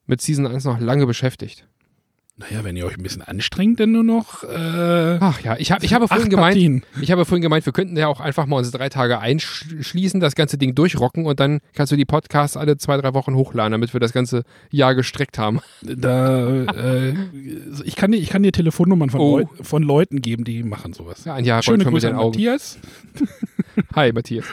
mit 0.06 0.20
Season 0.20 0.46
1 0.46 0.64
noch 0.64 0.80
lange 0.80 1.06
beschäftigt. 1.06 1.66
Naja, 2.40 2.64
wenn 2.64 2.74
ihr 2.74 2.86
euch 2.86 2.96
ein 2.96 3.02
bisschen 3.02 3.20
anstrengt, 3.20 3.80
dann 3.80 3.92
nur 3.92 4.02
noch 4.02 4.44
äh, 4.44 5.18
Ach 5.20 5.40
ja, 5.42 5.56
ich, 5.58 5.72
hab, 5.72 5.82
ich 5.82 5.92
habe 5.92 6.08
vorhin 6.08 6.30
gemeint, 6.30 6.54
Partien. 6.54 6.82
ich 7.02 7.10
habe 7.10 7.26
vorhin 7.26 7.42
gemeint, 7.42 7.66
wir 7.66 7.72
könnten 7.74 7.98
ja 7.98 8.08
auch 8.08 8.18
einfach 8.18 8.46
mal 8.46 8.56
unsere 8.56 8.78
drei 8.78 8.88
Tage 8.88 9.18
einschließen, 9.18 10.20
das 10.20 10.34
ganze 10.34 10.56
Ding 10.56 10.74
durchrocken 10.74 11.26
und 11.26 11.38
dann 11.38 11.60
kannst 11.74 11.92
du 11.92 11.96
die 11.96 12.06
Podcasts 12.06 12.56
alle 12.56 12.78
zwei, 12.78 12.96
drei 12.96 13.12
Wochen 13.12 13.34
hochladen, 13.34 13.72
damit 13.72 13.92
wir 13.92 14.00
das 14.00 14.14
ganze 14.14 14.44
Jahr 14.70 14.94
gestreckt 14.94 15.36
haben. 15.36 15.60
Da, 15.82 16.64
äh, 16.64 17.14
ich, 17.84 17.94
kann 17.94 18.10
dir, 18.12 18.18
ich 18.18 18.30
kann 18.30 18.42
dir 18.42 18.52
Telefonnummern 18.52 19.10
von, 19.10 19.20
Oh. 19.20 19.38
Leu 19.40 19.44
von 19.60 19.82
Leuten 19.82 20.22
geben, 20.22 20.44
die 20.44 20.62
machen 20.62 20.94
sowas. 20.94 21.26
Ja, 21.26 21.34
ein 21.34 21.44
Jahr 21.44 21.62
Schöne 21.62 21.84
Grüße 21.84 22.08
an. 22.08 22.16
Matthias. 22.16 22.78
Hi, 23.94 24.12
Matthias. 24.12 24.46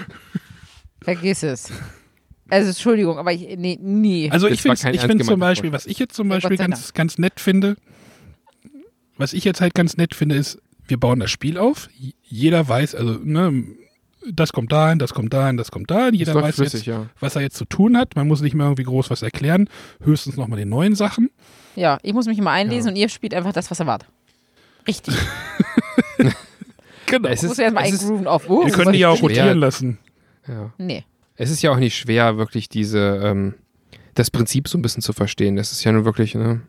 Vergiss 1.02 1.44
es. 1.44 1.72
Also, 2.50 2.70
Entschuldigung, 2.70 3.18
aber 3.18 3.34
ich, 3.34 3.58
nee, 3.58 3.78
nie. 3.82 4.32
Also 4.32 4.48
ich 4.48 4.62
finde 4.62 4.78
ich 4.92 5.02
find's 5.02 5.26
zum 5.28 5.40
Beispiel, 5.40 5.72
was 5.72 5.86
ich 5.86 6.00
jetzt 6.00 6.16
zum 6.16 6.30
Beispiel 6.30 6.58
ganz, 6.58 6.94
ganz 6.94 7.18
nett 7.18 7.40
finde, 7.40 7.76
was 9.18 9.34
ich 9.34 9.44
jetzt 9.44 9.62
halt 9.62 9.74
ganz 9.74 9.98
nett 9.98 10.16
finde, 10.16 10.36
ist, 10.36 10.60
wir 10.88 10.98
bauen 10.98 11.20
das 11.20 11.32
Spiel 11.32 11.58
auf. 11.58 11.90
Jeder 12.24 12.68
weiß, 12.68 12.96
also, 12.96 13.20
ne, 13.24 13.66
das 14.32 14.54
kommt 14.54 14.72
dahin, 14.72 15.00
das 15.00 15.14
kommt 15.14 15.34
dahin, 15.34 15.58
das 15.58 15.72
kommt 15.72 15.90
dahin. 15.92 16.14
Jeder 16.14 16.36
weiß 16.36 16.56
flüssig, 16.56 16.86
jetzt, 16.86 16.88
ja. 16.88 17.08
was 17.20 17.36
er 17.36 17.42
jetzt 17.42 17.58
zu 17.58 17.66
tun 17.66 17.98
hat. 17.98 18.16
Man 18.16 18.28
muss 18.28 18.42
nicht 18.42 18.54
mehr 18.54 18.66
irgendwie 18.66 18.84
groß 18.84 19.10
was 19.10 19.22
erklären. 19.22 19.70
Höchstens 20.04 20.38
nochmal 20.38 20.60
die 20.60 20.66
neuen 20.66 20.96
Sachen. 20.96 21.30
Ja, 21.76 21.98
ich 22.04 22.14
muss 22.14 22.26
mich 22.26 22.38
immer 22.38 22.52
einlesen 22.52 22.88
Ja. 22.88 22.92
und 22.92 22.96
ihr 22.98 23.10
spielt 23.10 23.34
einfach 23.34 23.54
das, 23.54 23.70
was 23.72 23.80
erwartet. 23.80 24.10
Richtig. 24.88 25.16
Genau. 27.10 27.30
Es 27.30 27.42
Ich 27.42 27.44
muss 27.44 27.52
ist, 27.54 27.58
ja 27.60 27.64
erstmal 27.66 27.86
es 27.86 28.02
eingrooven 28.02 28.28
auf. 28.28 28.50
Oh, 28.50 28.66
Wir 28.66 28.74
können 28.74 28.92
die 28.92 29.00
ja 29.00 29.08
auch 29.10 29.22
rotieren 29.22 29.60
lassen. 29.60 29.98
ja. 30.48 30.74
Nee. 30.78 31.06
Es 31.38 31.50
ist 31.52 31.62
ja 31.62 31.72
auch 31.72 31.78
nicht 31.78 31.96
schwer, 31.98 32.38
wirklich 32.38 32.68
diese, 32.70 33.20
ähm, 33.24 33.54
das 34.16 34.32
Prinzip 34.32 34.68
so 34.68 34.78
ein 34.78 34.82
bisschen 34.82 35.02
zu 35.04 35.14
verstehen. 35.14 35.56
Das 35.56 35.72
ist 35.72 35.84
ja 35.84 35.92
nun 35.92 36.04
wirklich 36.06 36.36
ne, 36.36 36.62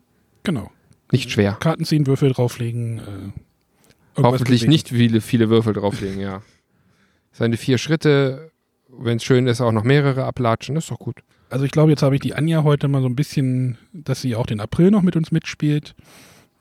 Genau. 0.44 0.70
nicht 1.10 1.30
schwer. 1.30 1.56
Karten 1.60 1.84
ziehen, 1.84 2.06
Würfel 2.06 2.32
drauflegen. 2.32 2.98
Äh, 2.98 4.22
Hoffentlich 4.22 4.60
bewegen. 4.60 4.70
nicht 4.72 4.88
viele, 4.88 5.20
viele 5.20 5.48
Würfel 5.48 5.72
drauflegen, 5.74 6.20
ja. 6.20 6.42
Seine 7.32 7.56
vier 7.56 7.78
Schritte, 7.78 8.50
wenn 8.88 9.18
es 9.18 9.24
schön 9.24 9.46
ist, 9.46 9.60
auch 9.60 9.72
noch 9.72 9.84
mehrere 9.84 10.24
ablatschen, 10.24 10.74
das 10.74 10.84
ist 10.84 10.90
doch 10.90 10.98
gut. 10.98 11.20
Also 11.50 11.64
ich 11.64 11.70
glaube, 11.70 11.90
jetzt 11.90 12.02
habe 12.02 12.14
ich 12.16 12.20
die 12.20 12.34
Anja 12.34 12.62
heute 12.62 12.88
mal 12.88 13.00
so 13.00 13.08
ein 13.08 13.16
bisschen, 13.16 13.78
dass 13.92 14.20
sie 14.20 14.34
auch 14.36 14.44
den 14.46 14.60
April 14.60 14.90
noch 14.90 15.02
mit 15.02 15.16
uns 15.16 15.30
mitspielt. 15.30 15.94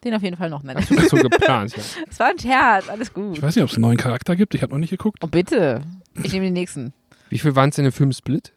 Den 0.03 0.13
auf 0.13 0.21
jeden 0.21 0.37
Fall 0.37 0.49
noch 0.49 0.63
nennen. 0.63 0.85
Das 0.87 1.03
ist 1.03 1.09
so 1.09 1.17
geplant, 1.17 1.75
ja. 1.75 1.83
Das 2.07 2.19
war 2.19 2.27
ein 2.27 2.39
Scherz, 2.39 2.87
alles 2.87 3.11
gut. 3.11 3.35
Ich 3.37 3.41
weiß 3.41 3.55
nicht, 3.55 3.63
ob 3.63 3.69
es 3.71 3.75
einen 3.75 3.81
neuen 3.81 3.97
Charakter 3.97 4.35
gibt. 4.35 4.53
Ich 4.55 4.61
habe 4.61 4.71
noch 4.71 4.79
nicht 4.79 4.91
geguckt. 4.91 5.19
Oh, 5.23 5.27
bitte. 5.27 5.81
Ich 6.23 6.31
nehme 6.31 6.45
den 6.45 6.53
nächsten. 6.53 6.93
Wie 7.29 7.39
viel 7.39 7.55
waren 7.55 7.69
es 7.69 7.77
in 7.77 7.83
dem 7.83 7.93
Film 7.93 8.11
Split? 8.11 8.53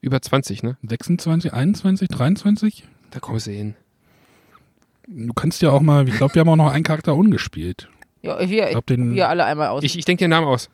Über 0.00 0.20
20, 0.20 0.62
ne? 0.62 0.76
26, 0.82 1.52
21, 1.52 2.08
23? 2.08 2.84
Da 3.10 3.20
kommst 3.20 3.46
du 3.46 3.52
hin. 3.52 3.74
Du 5.06 5.32
kannst 5.32 5.62
ja 5.62 5.70
auch 5.70 5.80
mal, 5.80 6.08
ich 6.08 6.16
glaube, 6.16 6.34
wir 6.34 6.40
haben 6.40 6.48
auch 6.48 6.56
noch 6.56 6.72
einen 6.72 6.84
Charakter 6.84 7.14
ungespielt. 7.14 7.88
Ja, 8.22 8.38
wir, 8.48 8.64
Ich 8.64 8.70
glaube, 8.70 8.86
den, 8.86 9.14
wir 9.14 9.28
alle 9.28 9.44
einmal 9.44 9.68
aus. 9.68 9.82
Ich, 9.82 9.98
ich 9.98 10.04
denke 10.04 10.24
den 10.24 10.30
Namen 10.30 10.46
aus. 10.46 10.70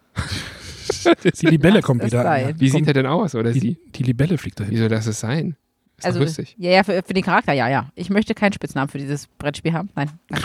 die 1.40 1.46
Libelle 1.46 1.82
kommt 1.82 2.04
wieder. 2.04 2.22
sein. 2.22 2.54
Wie 2.58 2.68
sieht 2.68 2.86
er 2.86 2.94
denn 2.94 3.06
aus, 3.06 3.34
oder 3.34 3.52
die, 3.52 3.60
sie? 3.60 3.78
die 3.94 4.02
Libelle 4.02 4.38
fliegt 4.38 4.60
dahin. 4.60 4.72
Wie 4.72 4.78
soll 4.78 4.88
das 4.88 5.06
es 5.06 5.20
sein? 5.20 5.56
Ist 5.98 6.06
also, 6.06 6.20
lustig. 6.20 6.54
ja, 6.58 6.70
ja, 6.70 6.84
für, 6.84 7.02
für 7.04 7.12
den 7.12 7.24
Charakter, 7.24 7.52
ja, 7.52 7.68
ja. 7.68 7.90
Ich 7.96 8.08
möchte 8.08 8.34
keinen 8.34 8.52
Spitznamen 8.52 8.88
für 8.88 8.98
dieses 8.98 9.26
Brettspiel 9.26 9.72
haben. 9.72 9.90
Nein, 9.96 10.10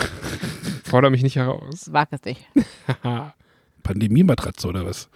Forder 0.84 1.10
mich 1.10 1.22
nicht 1.22 1.36
heraus. 1.36 1.92
wag 1.92 2.08
es 2.10 2.24
nicht. 2.24 2.44
Pandemie-Matratze 3.84 4.66
oder 4.66 4.84
was? 4.84 5.08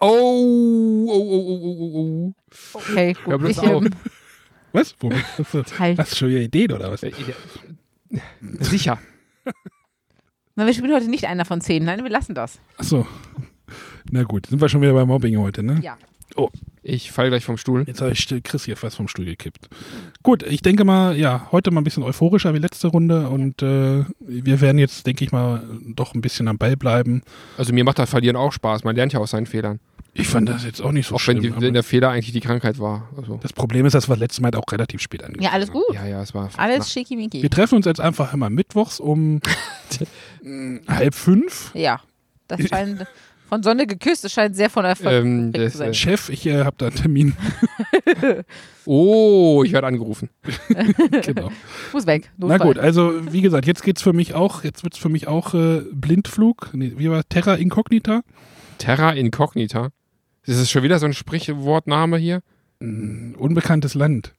oh, 0.00 1.06
oh, 1.08 1.10
oh, 1.10 1.46
oh, 1.48 1.76
oh, 1.80 1.94
oh. 1.94 2.34
Okay, 2.74 3.14
gut. 3.14 3.28
Ja, 3.32 3.36
bloß 3.38 3.50
ich, 3.50 3.58
auch. 3.60 3.82
ähm, 3.82 3.90
Was? 4.72 4.94
Womit? 5.00 5.24
Hast 5.38 5.54
du, 5.54 5.64
halt. 5.78 5.98
hast 5.98 6.12
du 6.12 6.16
schon 6.16 6.28
wieder 6.28 6.40
Ideen 6.40 6.72
oder 6.72 6.90
was? 6.92 7.00
Sicher. 8.60 8.98
Na, 10.54 10.66
wir 10.66 10.74
spielen 10.74 10.92
heute 10.94 11.08
nicht 11.08 11.24
einer 11.26 11.44
von 11.44 11.60
zehn. 11.60 11.84
Nein, 11.84 12.02
wir 12.02 12.10
lassen 12.10 12.34
das. 12.34 12.58
Achso. 12.76 13.06
Na 14.10 14.24
gut, 14.24 14.46
sind 14.46 14.60
wir 14.60 14.68
schon 14.68 14.82
wieder 14.82 14.92
bei 14.92 15.04
Mobbing 15.04 15.38
heute, 15.38 15.62
ne? 15.62 15.80
Ja. 15.82 15.96
Ich 16.82 17.12
fall 17.12 17.28
gleich 17.28 17.44
vom 17.44 17.58
Stuhl. 17.58 17.84
Jetzt 17.86 18.00
habe 18.00 18.12
ich 18.12 18.26
Chris 18.44 18.64
hier 18.64 18.76
fast 18.76 18.96
vom 18.96 19.08
Stuhl 19.08 19.26
gekippt. 19.26 19.68
Gut, 20.22 20.42
ich 20.42 20.62
denke 20.62 20.84
mal, 20.84 21.16
ja, 21.16 21.48
heute 21.52 21.70
mal 21.70 21.80
ein 21.80 21.84
bisschen 21.84 22.02
euphorischer 22.02 22.54
wie 22.54 22.58
letzte 22.58 22.88
Runde 22.88 23.28
und 23.28 23.60
äh, 23.62 24.04
wir 24.20 24.60
werden 24.60 24.78
jetzt, 24.78 25.06
denke 25.06 25.24
ich 25.24 25.32
mal, 25.32 25.62
doch 25.94 26.14
ein 26.14 26.20
bisschen 26.22 26.48
am 26.48 26.56
Ball 26.56 26.76
bleiben. 26.76 27.22
Also 27.58 27.74
mir 27.74 27.84
macht 27.84 27.98
das 27.98 28.08
Verlieren 28.10 28.36
auch 28.36 28.52
Spaß. 28.52 28.84
Man 28.84 28.96
lernt 28.96 29.12
ja 29.12 29.20
aus 29.20 29.32
seinen 29.32 29.46
Fehlern. 29.46 29.80
Ich 30.14 30.28
fand 30.28 30.48
das 30.48 30.64
jetzt 30.64 30.80
auch 30.80 30.90
nicht 30.90 31.06
so 31.06 31.14
Auch 31.16 31.26
wenn, 31.28 31.38
schlimm. 31.40 31.52
aber 31.52 31.62
wenn 31.62 31.74
der 31.74 31.82
Fehler 31.84 32.10
eigentlich 32.10 32.32
die 32.32 32.40
Krankheit 32.40 32.78
war. 32.80 33.08
Also, 33.16 33.38
das 33.42 33.52
Problem 33.52 33.84
ist, 33.86 33.92
dass 33.92 34.08
wir 34.08 34.16
letztes 34.16 34.40
Mal 34.40 34.52
auch 34.54 34.64
relativ 34.72 35.00
spät 35.00 35.22
angefangen 35.22 35.44
Ja, 35.44 35.50
alles 35.52 35.70
gut. 35.70 35.84
ja, 35.92 36.06
ja, 36.06 36.22
es 36.22 36.34
war. 36.34 36.48
Alles 36.56 36.90
schickimicki. 36.90 37.42
Wir 37.42 37.50
treffen 37.50 37.76
uns 37.76 37.86
jetzt 37.86 38.00
einfach 38.00 38.32
immer 38.32 38.50
mittwochs 38.50 38.98
um 38.98 39.40
halb 40.88 41.14
fünf. 41.14 41.70
Ja. 41.74 42.00
Das 42.48 42.60
scheint 42.66 43.06
von 43.48 43.62
Sonne 43.62 43.86
geküsst. 43.86 44.24
Das 44.24 44.32
scheint 44.32 44.54
sehr 44.56 44.70
von 44.70 44.84
Erfolg 44.84 45.12
Ähm, 45.24 45.52
zu 45.54 45.68
sein. 45.70 45.90
äh, 45.90 45.94
Chef, 45.94 46.28
ich 46.28 46.46
äh, 46.46 46.64
habe 46.64 46.76
da 46.78 46.86
einen 46.88 46.96
Termin. 46.96 47.36
Oh, 48.90 49.62
ich 49.66 49.72
werde 49.72 49.86
angerufen. 49.86 50.30
genau. 51.22 51.50
Muss 51.92 52.06
weg. 52.06 52.30
Na 52.38 52.46
Notfall. 52.48 52.66
gut, 52.68 52.78
also 52.78 53.12
wie 53.32 53.42
gesagt, 53.42 53.66
jetzt 53.66 53.82
geht's 53.82 54.00
für 54.00 54.14
mich 54.14 54.32
auch, 54.32 54.64
jetzt 54.64 54.82
wird's 54.82 54.96
für 54.96 55.10
mich 55.10 55.28
auch 55.28 55.52
äh, 55.52 55.82
Blindflug. 55.92 56.70
Nee, 56.72 56.94
wie 56.96 57.10
war 57.10 57.22
Terra 57.28 57.54
Incognita? 57.56 58.22
Terra 58.78 59.10
Incognita. 59.12 59.90
Das 60.46 60.56
ist 60.56 60.70
schon 60.70 60.82
wieder 60.82 60.98
so 60.98 61.04
ein 61.04 61.12
Sprichwortname 61.12 62.16
hier. 62.16 62.40
Mm, 62.80 63.34
unbekanntes 63.34 63.92
Land. 63.94 64.34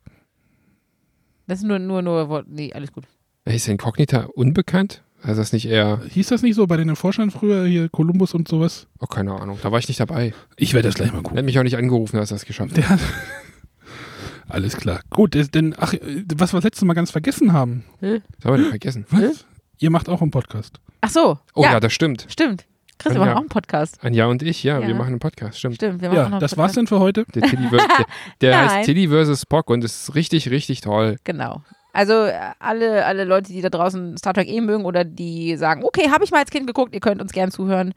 Das 1.46 1.60
ist 1.60 1.66
nur, 1.66 1.78
nur, 1.78 2.02
nur, 2.02 2.30
Wort- 2.30 2.48
nee, 2.50 2.74
alles 2.74 2.92
gut. 2.92 3.04
Ist 3.46 3.68
Incognita 3.68 4.30
unbekannt? 4.34 5.04
Also 5.22 5.42
das 5.42 5.52
nicht 5.54 5.66
eher. 5.68 6.00
Hieß 6.10 6.28
das 6.28 6.42
nicht 6.42 6.56
so 6.56 6.66
bei 6.68 6.78
den 6.78 6.96
Forschern 6.96 7.30
früher, 7.32 7.66
hier 7.66 7.90
Kolumbus 7.90 8.34
und 8.34 8.48
sowas? 8.48 8.88
Oh, 9.00 9.06
keine 9.06 9.34
Ahnung. 9.34 9.60
Da 9.62 9.72
war 9.72 9.80
ich 9.80 9.88
nicht 9.88 10.00
dabei. 10.00 10.34
Ich 10.56 10.74
werde 10.74 10.88
das 10.88 10.96
gleich 10.96 11.12
mal 11.12 11.20
Er 11.20 11.24
gucken. 11.24 11.38
hat 11.38 11.46
mich 11.46 11.60
auch 11.60 11.64
nicht 11.64 11.78
angerufen, 11.78 12.16
dass 12.18 12.32
er 12.32 12.38
es 12.38 12.46
geschafft 12.46 12.72
hat. 12.72 12.78
Der 12.78 12.90
hat 12.90 13.00
Alles 14.48 14.78
klar. 14.78 15.02
Gut, 15.10 15.36
das- 15.36 15.52
denn, 15.52 15.76
ach, 15.78 15.94
was 15.94 16.54
wir 16.54 16.58
das 16.58 16.64
letzte 16.64 16.86
Mal 16.86 16.94
ganz 16.94 17.12
vergessen 17.12 17.54
haben. 17.54 17.84
Das 18.02 18.10
haben 18.12 18.22
wir 18.44 18.58
denn 18.58 18.66
vergessen. 18.70 19.06
Was? 19.12 19.46
Ihr 19.78 19.92
macht 19.92 20.10
auch 20.10 20.22
einen 20.22 20.32
Podcast. 20.32 20.80
Ach 21.02 21.10
so. 21.10 21.38
Oh 21.54 21.64
ja, 21.64 21.74
ja, 21.74 21.80
das 21.80 21.94
stimmt. 21.94 22.26
stimmt. 22.30 22.66
Chris, 22.98 23.14
wir 23.14 23.20
machen 23.22 23.34
auch 23.34 23.40
einen 23.40 23.48
Podcast. 23.50 23.98
Anja 24.04 24.26
und 24.26 24.42
ich, 24.44 24.62
ja, 24.64 24.80
Ja. 24.80 24.88
wir 24.88 24.94
machen 24.96 25.10
einen 25.10 25.20
Podcast, 25.20 25.58
stimmt. 25.60 25.76
Stimmt, 25.76 26.02
wir 26.02 26.10
machen 26.10 26.18
Ja, 26.18 26.26
einen 26.26 26.40
das 26.42 26.58
war's 26.58 26.74
denn 26.74 26.86
für 26.88 27.00
heute. 27.00 27.26
Der, 27.34 27.44
Tilly 27.44 27.70
der, 27.70 28.06
der 28.42 28.70
heißt 28.72 28.86
Tilly 28.86 29.08
vs. 29.08 29.42
Spock 29.44 29.70
und 29.70 29.84
ist 29.86 30.16
richtig, 30.16 30.50
richtig 30.50 30.82
toll. 30.82 31.18
Genau. 31.24 31.62
Also 32.00 32.14
äh, 32.14 32.54
alle, 32.60 33.06
alle 33.06 33.26
Leute, 33.26 33.52
die 33.52 33.60
da 33.60 33.70
draußen 33.70 34.16
Star 34.16 34.34
Trek 34.34 34.48
eh 34.48 34.62
mögen 34.62 34.86
oder 34.86 35.04
die 35.04 35.58
sagen, 35.58 35.84
okay, 35.84 36.10
habe 36.10 36.24
ich 36.24 36.32
mal 36.32 36.40
als 36.40 36.50
Kind 36.50 36.66
geguckt, 36.66 36.94
ihr 36.94 37.02
könnt 37.02 37.22
uns 37.22 37.34
gern 37.34 37.52
zuhören. 37.52 37.94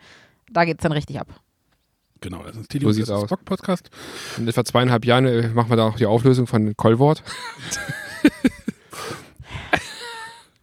Da 0.50 0.64
geht's 0.64 0.82
dann 0.82 0.90
richtig 0.90 1.20
ab. 1.20 1.28
Genau, 2.20 2.42
das 2.42 2.56
ist 2.56 2.72
So 2.72 2.78
Tilly 2.80 2.92
sieht's 2.94 3.10
vs. 3.10 3.14
aus. 3.14 3.24
Spock 3.26 3.44
Podcast. 3.44 3.90
In 4.38 4.48
etwa 4.48 4.64
zweieinhalb 4.64 5.04
Jahren 5.04 5.26
äh, 5.26 5.46
machen 5.50 5.70
wir 5.70 5.76
da 5.76 5.86
auch 5.86 5.94
die 5.94 6.06
Auflösung 6.06 6.48
von 6.48 6.76
Kollwort. 6.76 7.22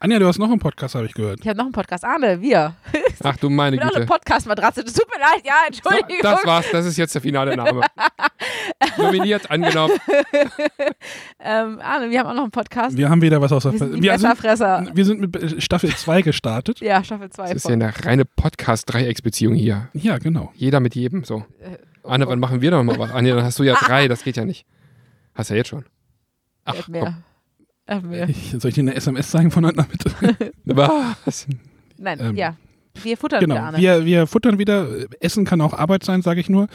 Anja, 0.02 0.18
du 0.18 0.28
hast 0.28 0.40
noch 0.40 0.50
einen 0.50 0.60
Podcast, 0.60 0.96
habe 0.96 1.08
ich 1.08 1.14
gehört. 1.14 1.42
Ich 1.42 1.48
habe 1.48 1.58
noch 1.58 1.66
einen 1.66 1.74
Podcast. 1.74 2.06
Arne, 2.06 2.40
wir. 2.42 2.74
Ach 3.24 3.36
du 3.36 3.50
meine 3.50 3.76
Ich 3.76 3.82
bin 3.82 3.90
auch 3.90 3.96
eine 3.96 4.06
Güte. 4.06 4.14
Podcast-Matratze. 4.14 4.82
Das 4.86 4.94
tut 4.94 5.06
mir 5.14 5.20
leid, 5.20 5.46
ja, 5.46 5.56
So, 5.70 5.90
Entschuldigung. 5.90 6.22
das 6.22 6.46
war's, 6.46 6.66
das 6.72 6.86
ist 6.86 6.96
jetzt 6.96 7.16
der 7.16 7.22
finale 7.22 7.58
Name. 7.58 7.82
Nominiert, 8.98 9.52
angenommen. 9.52 9.96
ähm, 11.42 11.80
Arne, 11.82 12.10
wir 12.10 12.20
haben 12.20 12.28
auch 12.28 12.34
noch 12.34 12.44
einen 12.44 12.52
Podcast. 12.52 12.96
Wir 12.96 13.10
haben 13.10 13.22
wieder 13.22 13.42
was 13.42 13.52
aus 13.52 13.64
der 13.64 13.74
Wir 13.74 13.80
sind 14.18 14.42
wir 14.42 14.56
sind, 14.58 14.96
wir 14.96 15.06
sind 15.06 15.20
mit 15.20 15.62
Staffel 15.62 15.94
2 15.94 16.22
gestartet. 16.22 16.80
Ja, 16.80 17.04
Staffel 17.04 17.30
2. 17.30 17.44
Das 17.48 17.56
ist 17.56 17.66
ja 17.68 17.74
eine 17.74 17.94
reine 18.06 18.24
Podcast-Dreiecksbeziehung 18.24 19.54
hier. 19.56 19.90
Ja, 19.92 20.18
genau. 20.18 20.54
Jeder 20.56 20.80
mit 20.80 20.96
jedem, 20.96 21.26
so. 21.26 21.44
Äh, 21.60 21.78
Anne, 22.04 22.26
wann 22.26 22.40
machen 22.40 22.62
wir 22.62 22.72
doch 22.72 22.82
mal 22.84 22.98
was? 22.98 23.12
Anne, 23.12 23.36
dann 23.36 23.44
hast 23.44 23.60
du 23.60 23.64
ja 23.64 23.76
drei, 23.76 24.08
das 24.08 24.24
geht 24.24 24.38
ja 24.38 24.46
nicht. 24.46 24.66
Hast 25.36 25.50
ja 25.50 25.58
jetzt 25.58 25.68
schon. 25.68 25.84
Ach, 26.64 26.88
mehr. 26.88 27.04
Mehr. 27.04 27.24
Ich, 28.28 28.56
soll 28.60 28.69
ich 28.69 28.75
dir 28.75 28.82
eine 28.82 28.95
SMS 28.95 29.32
sagen 29.32 29.52
von 29.52 29.65
heute 29.65 29.78
Nachmittag? 29.78 30.52
Was? 30.65 31.47
Nein, 31.97 32.19
Ähm, 32.21 32.36
ja. 32.36 32.56
Wir 33.04 33.17
futtern 33.17 33.41
wieder, 33.41 33.54
Genau, 33.56 33.65
Arne. 33.67 33.78
wir, 33.78 34.06
wir 34.06 34.28
futtern 34.28 34.58
wieder. 34.60 34.88
Essen 35.21 35.45
kann 35.45 35.62
auch 35.62 35.73
Arbeit 35.73 36.04
sein, 36.04 36.21
sage 36.21 36.39
ich 36.41 36.49
nur. 36.49 36.67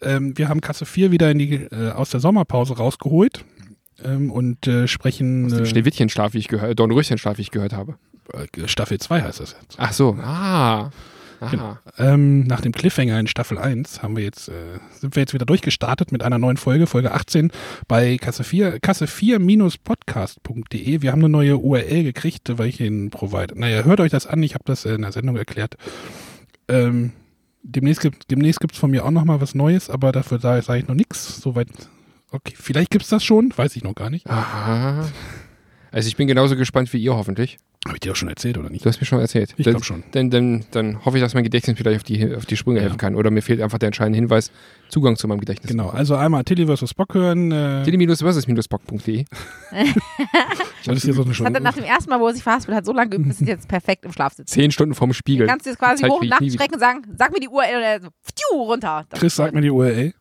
Ähm, 0.00 0.36
wir 0.38 0.48
haben 0.48 0.60
Kasse 0.60 0.86
4 0.86 1.10
wieder 1.10 1.30
in 1.30 1.38
die, 1.38 1.54
äh, 1.54 1.90
aus 1.90 2.10
der 2.10 2.20
Sommerpause 2.20 2.76
rausgeholt 2.76 3.44
ähm, 4.04 4.30
und 4.30 4.66
äh, 4.68 4.86
sprechen. 4.86 5.46
Aus 5.46 5.52
dem 5.54 5.64
Äh, 5.64 5.66
Schneewittchenschlaf, 5.66 6.34
wie 6.34 6.38
ich 6.38 6.48
gehört, 6.48 6.78
Dornröschenschlaf, 6.78 7.38
wie 7.38 7.42
ich 7.42 7.50
gehört 7.50 7.72
habe. 7.72 7.96
äh, 8.32 8.68
Staffel 8.68 8.98
2 8.98 9.22
heißt 9.22 9.40
das 9.40 9.56
jetzt. 9.60 9.76
Ach 9.78 9.92
so, 9.92 10.16
ah. 10.22 10.90
Aha. 11.42 11.50
Genau. 11.50 11.76
Ähm, 11.98 12.44
nach 12.44 12.60
dem 12.60 12.70
Cliffhanger 12.70 13.18
in 13.18 13.26
Staffel 13.26 13.58
1 13.58 14.02
haben 14.02 14.16
wir 14.16 14.22
jetzt, 14.22 14.48
äh, 14.48 14.78
sind 14.92 15.16
wir 15.16 15.22
jetzt 15.22 15.34
wieder 15.34 15.44
durchgestartet 15.44 16.12
mit 16.12 16.22
einer 16.22 16.38
neuen 16.38 16.56
Folge, 16.56 16.86
Folge 16.86 17.12
18 17.12 17.50
bei 17.88 18.16
Kasse 18.16 18.44
4, 18.44 18.78
Kasse 18.78 19.06
4-podcast.de. 19.06 21.02
Wir 21.02 21.10
haben 21.10 21.18
eine 21.18 21.28
neue 21.28 21.58
URL 21.58 22.04
gekriegt, 22.04 22.56
weil 22.58 22.68
ich 22.68 22.76
den 22.76 23.10
Provider. 23.10 23.56
Naja, 23.56 23.82
hört 23.82 23.98
euch 23.98 24.12
das 24.12 24.28
an, 24.28 24.40
ich 24.42 24.54
habe 24.54 24.62
das 24.66 24.84
in 24.84 25.02
der 25.02 25.10
Sendung 25.10 25.36
erklärt. 25.36 25.74
Ähm, 26.68 27.10
demnächst 27.64 28.02
gibt 28.02 28.30
demnächst 28.30 28.60
gibt's 28.60 28.78
von 28.78 28.92
mir 28.92 29.04
auch 29.04 29.10
noch 29.10 29.24
mal 29.24 29.40
was 29.40 29.56
Neues, 29.56 29.90
aber 29.90 30.12
dafür 30.12 30.38
sage 30.38 30.62
sag 30.62 30.78
ich 30.78 30.86
noch 30.86 30.94
nichts. 30.94 31.40
Soweit. 31.40 31.68
Okay, 32.30 32.54
vielleicht 32.56 32.90
gibt's 32.90 33.08
das 33.08 33.24
schon, 33.24 33.52
weiß 33.54 33.74
ich 33.74 33.82
noch 33.82 33.96
gar 33.96 34.10
nicht. 34.10 34.28
Aha. 34.30 35.06
Also 35.92 36.08
ich 36.08 36.16
bin 36.16 36.26
genauso 36.26 36.56
gespannt 36.56 36.92
wie 36.92 36.98
ihr 36.98 37.14
hoffentlich. 37.14 37.58
Habe 37.84 37.96
ich 37.96 38.00
dir 38.00 38.12
auch 38.12 38.16
schon 38.16 38.28
erzählt 38.28 38.56
oder 38.58 38.70
nicht? 38.70 38.84
Du 38.84 38.88
hast 38.88 39.00
mir 39.00 39.06
schon 39.06 39.18
erzählt. 39.18 39.54
Ich 39.56 39.64
glaube 39.64 39.82
schon. 39.84 40.04
Dann, 40.12 40.30
dann, 40.30 40.64
dann 40.70 41.04
hoffe 41.04 41.18
ich, 41.18 41.22
dass 41.22 41.34
mein 41.34 41.42
Gedächtnis 41.42 41.76
vielleicht 41.76 41.96
auf 41.96 42.04
die, 42.04 42.34
auf 42.34 42.46
die 42.46 42.56
Sprünge 42.56 42.78
Ja. 42.78 42.84
helfen 42.84 42.96
kann. 42.96 43.16
Oder 43.16 43.30
mir 43.32 43.42
fehlt 43.42 43.60
einfach 43.60 43.78
der 43.78 43.88
entscheidende 43.88 44.16
Hinweis, 44.16 44.52
Zugang 44.88 45.16
zu 45.16 45.26
meinem 45.26 45.40
Gedächtnis. 45.40 45.70
Genau, 45.70 45.88
also 45.88 46.14
einmal 46.14 46.44
Tilly 46.44 46.64
vs. 46.64 46.90
Spock 46.90 47.12
hören. 47.14 47.50
Äh, 47.50 47.82
Tilly-versus-bock.de 47.82 49.24
das 50.84 50.96
ist 50.96 51.04
hier 51.04 51.14
so 51.14 51.22
eine 51.22 51.32
Das 51.32 51.40
hat 51.40 51.62
nach 51.62 51.74
dem 51.74 51.84
ersten 51.84 52.08
Mal, 52.10 52.20
wo 52.20 52.28
er 52.28 52.34
sich 52.34 52.42
verhaspelt 52.42 52.76
hat, 52.76 52.86
so 52.86 52.92
lange 52.92 53.10
geübt, 53.10 53.28
bis 53.28 53.40
er 53.40 53.48
jetzt 53.48 53.66
perfekt 53.68 54.04
im 54.04 54.12
Schlaf 54.12 54.34
sitzt. 54.34 54.54
Zehn 54.54 54.70
Stunden 54.70 54.94
vorm 54.94 55.12
Spiegel. 55.12 55.46
Du 55.46 55.50
kannst 55.50 55.66
jetzt 55.66 55.78
quasi 55.78 56.02
Zeit 56.02 56.10
hoch 56.10 56.20
und 56.20 56.40
und 56.40 56.80
sagen, 56.80 57.02
sag 57.18 57.32
mir 57.32 57.40
die 57.40 57.48
URL 57.48 57.76
und 57.76 57.82
er 57.82 58.00
so, 58.00 58.08
pfiuh, 58.22 58.62
runter. 58.62 59.06
Das 59.10 59.18
Chris, 59.18 59.34
sag 59.34 59.52
mir 59.54 59.60
die 59.60 59.70
URL. 59.70 60.14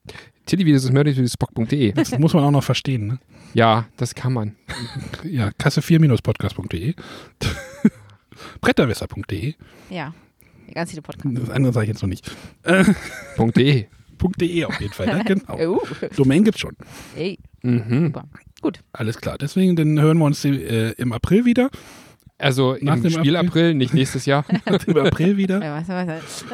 Tilly-versus-bock.de 0.46 1.92
Das 1.94 2.18
muss 2.18 2.34
man 2.34 2.44
auch 2.44 2.52
noch 2.52 2.64
verstehen, 2.64 3.08
ne? 3.08 3.20
Ja, 3.54 3.86
das 3.98 4.16
kann 4.16 4.34
man. 4.34 4.56
Ja, 5.24 5.50
Kasse4-podcast.de. 5.50 6.94
Bretterwässer.de. 8.62 9.54
Ja. 9.90 10.14
Ganz 10.74 10.92
viele 10.92 11.02
Podcasts. 11.02 11.40
Das 11.40 11.50
andere 11.50 11.74
sage 11.74 11.86
ich 11.86 11.90
jetzt 11.90 12.02
noch 12.02 12.10
nicht. 12.10 12.32
.de. 12.66 13.86
.de 14.38 14.66
auf 14.66 14.80
jeden 14.80 14.94
Fall, 14.94 15.08
ne? 15.18 15.24
genau. 15.26 15.58
Oh. 15.78 15.82
Domain 16.16 16.44
gibt's 16.44 16.62
schon. 16.62 16.76
Ey, 17.18 17.40
Mhm. 17.64 18.06
super. 18.08 18.26
Gut. 18.62 18.80
Alles 18.94 19.18
klar. 19.20 19.38
Deswegen, 19.38 19.76
dann 19.76 20.00
hören 20.00 20.18
wir 20.20 20.26
uns 20.26 20.46
äh, 20.46 20.92
im 20.98 21.12
April 21.14 21.46
wieder. 21.46 21.70
Also 22.42 22.76
Nach 22.82 22.96
im 22.96 23.04
dem 23.04 23.12
Spiel 23.12 23.36
April? 23.36 23.48
April, 23.50 23.74
nicht 23.76 23.94
nächstes 23.94 24.26
Jahr. 24.26 24.46
Im 24.88 24.98
April 24.98 25.38
wieder. 25.38 25.64
Ja, 25.64 25.78
was, 25.78 25.88
was, 25.88 26.08
was. 26.08 26.46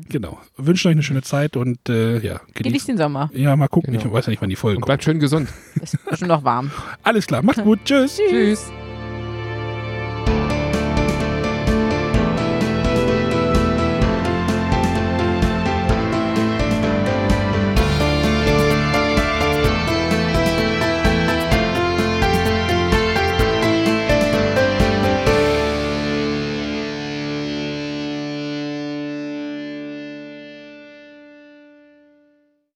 Genau. 0.08 0.38
Wünschen 0.56 0.88
euch 0.88 0.92
eine 0.92 1.02
schöne 1.02 1.22
Zeit 1.22 1.56
und 1.56 1.88
äh, 1.88 2.18
ja, 2.20 2.40
genießt 2.54 2.88
den 2.88 2.98
Sommer. 2.98 3.30
Ja, 3.34 3.54
mal 3.56 3.68
gucken. 3.68 3.92
Genau. 3.92 4.06
Ich 4.06 4.12
weiß 4.12 4.26
ja 4.26 4.30
nicht, 4.30 4.42
wann 4.42 4.50
die 4.50 4.56
Folgen 4.56 4.76
Und 4.78 4.82
kommen. 4.82 4.88
bleibt 4.88 5.04
schön 5.04 5.20
gesund. 5.20 5.48
Ist 5.82 6.02
bestimmt 6.04 6.28
noch 6.30 6.44
warm. 6.44 6.70
Alles 7.02 7.26
klar. 7.26 7.42
Macht's 7.42 7.62
gut. 7.62 7.80
Tschüss. 7.84 8.16
Tschüss. 8.28 8.70